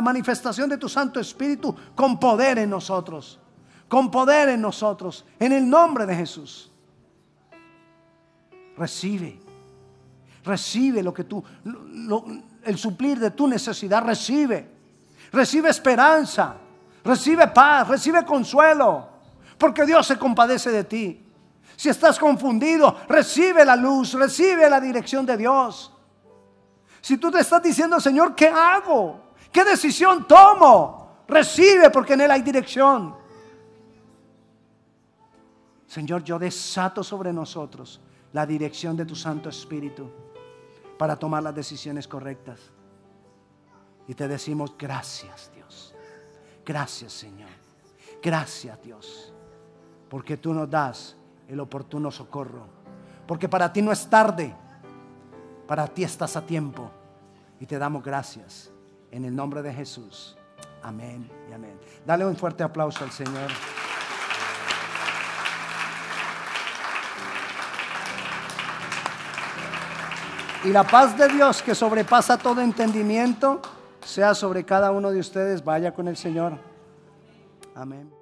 manifestación 0.03 0.69
de 0.69 0.77
tu 0.77 0.90
Santo 0.90 1.21
Espíritu 1.21 1.75
con 1.95 2.21
poder 2.21 2.59
en 2.59 2.69
nosotros. 2.69 3.40
Con 3.88 4.11
poder 4.11 4.51
en 4.51 4.61
nosotros. 4.61 5.25
En 5.38 5.53
el 5.53 5.66
nombre 5.66 6.05
de 6.05 6.14
Jesús. 6.14 6.71
Recibe. 8.77 9.40
Recibe 10.44 11.02
lo 11.02 11.12
que 11.12 11.24
tú 11.24 11.42
el 12.66 12.77
suplir 12.77 13.18
de 13.18 13.31
tu 13.31 13.46
necesidad, 13.46 14.04
recibe. 14.04 14.68
Recibe 15.33 15.70
esperanza, 15.70 16.56
recibe 17.04 17.48
paz, 17.48 17.88
recibe 17.88 18.24
consuelo, 18.24 19.08
porque 19.56 19.87
Dios 19.87 20.06
se 20.06 20.18
compadece 20.18 20.70
de 20.70 20.85
ti. 20.85 21.24
Si 21.77 21.88
estás 21.88 22.18
confundido, 22.18 22.96
recibe 23.08 23.64
la 23.64 23.77
luz, 23.77 24.14
recibe 24.14 24.68
la 24.68 24.81
dirección 24.81 25.24
de 25.24 25.37
Dios. 25.37 25.92
Si 27.00 27.18
tú 27.18 27.31
te 27.31 27.40
estás 27.40 27.62
diciendo, 27.62 28.00
Señor, 28.00 28.35
¿qué 28.35 28.48
hago? 28.48 29.20
¿Qué 29.52 29.64
decisión 29.64 30.27
tomo? 30.27 31.22
Recibe 31.29 31.90
porque 31.90 32.14
en 32.14 32.22
Él 32.22 32.31
hay 32.31 32.42
dirección. 32.42 33.14
Señor, 35.87 36.24
yo 36.24 36.38
desato 36.38 37.04
sobre 37.04 37.33
nosotros 37.33 38.00
la 38.37 38.44
dirección 38.44 38.98
de 38.98 39.06
tu 39.06 39.16
Santo 39.16 39.48
Espíritu 39.48 40.10
para 40.98 41.16
tomar 41.16 41.42
las 41.42 41.54
decisiones 41.54 42.06
correctas. 42.06 42.60
Y 44.06 44.14
te 44.14 44.28
decimos 44.28 44.74
gracias, 44.78 45.50
Dios. 45.54 45.94
Gracias 46.62 47.14
Señor. 47.14 47.48
Gracias 48.22 48.82
Dios. 48.82 49.32
Porque 50.10 50.37
tú 50.37 50.52
nos 50.52 50.68
das 50.68 51.16
el 51.48 51.60
oportuno 51.60 52.10
socorro. 52.10 52.66
Porque 53.26 53.48
para 53.48 53.72
ti 53.72 53.80
no 53.80 53.90
es 53.90 54.06
tarde. 54.06 54.54
Para 55.66 55.87
ti 55.87 56.04
estás 56.04 56.37
a 56.37 56.44
tiempo. 56.44 56.90
Y 57.58 57.64
te 57.64 57.78
damos 57.78 58.04
gracias. 58.04 58.70
En 59.12 59.24
el 59.24 59.34
nombre 59.34 59.62
de 59.62 59.72
Jesús. 59.72 60.37
Amén 60.82 61.26
y 61.48 61.54
amén. 61.54 61.80
Dale 62.04 62.26
un 62.26 62.37
fuerte 62.37 62.62
aplauso 62.62 63.02
al 63.02 63.12
Señor. 63.12 63.50
Y 70.67 70.71
la 70.71 70.83
paz 70.83 71.17
de 71.17 71.29
Dios 71.29 71.62
que 71.62 71.77
sobrepasa 71.77 72.37
todo 72.37 72.60
entendimiento 72.60 73.60
sea 74.04 74.35
sobre 74.35 74.64
cada 74.64 74.90
uno 74.90 75.12
de 75.12 75.21
ustedes. 75.21 75.62
Vaya 75.62 75.94
con 75.94 76.08
el 76.08 76.17
Señor. 76.17 76.54
Amén. 77.77 78.15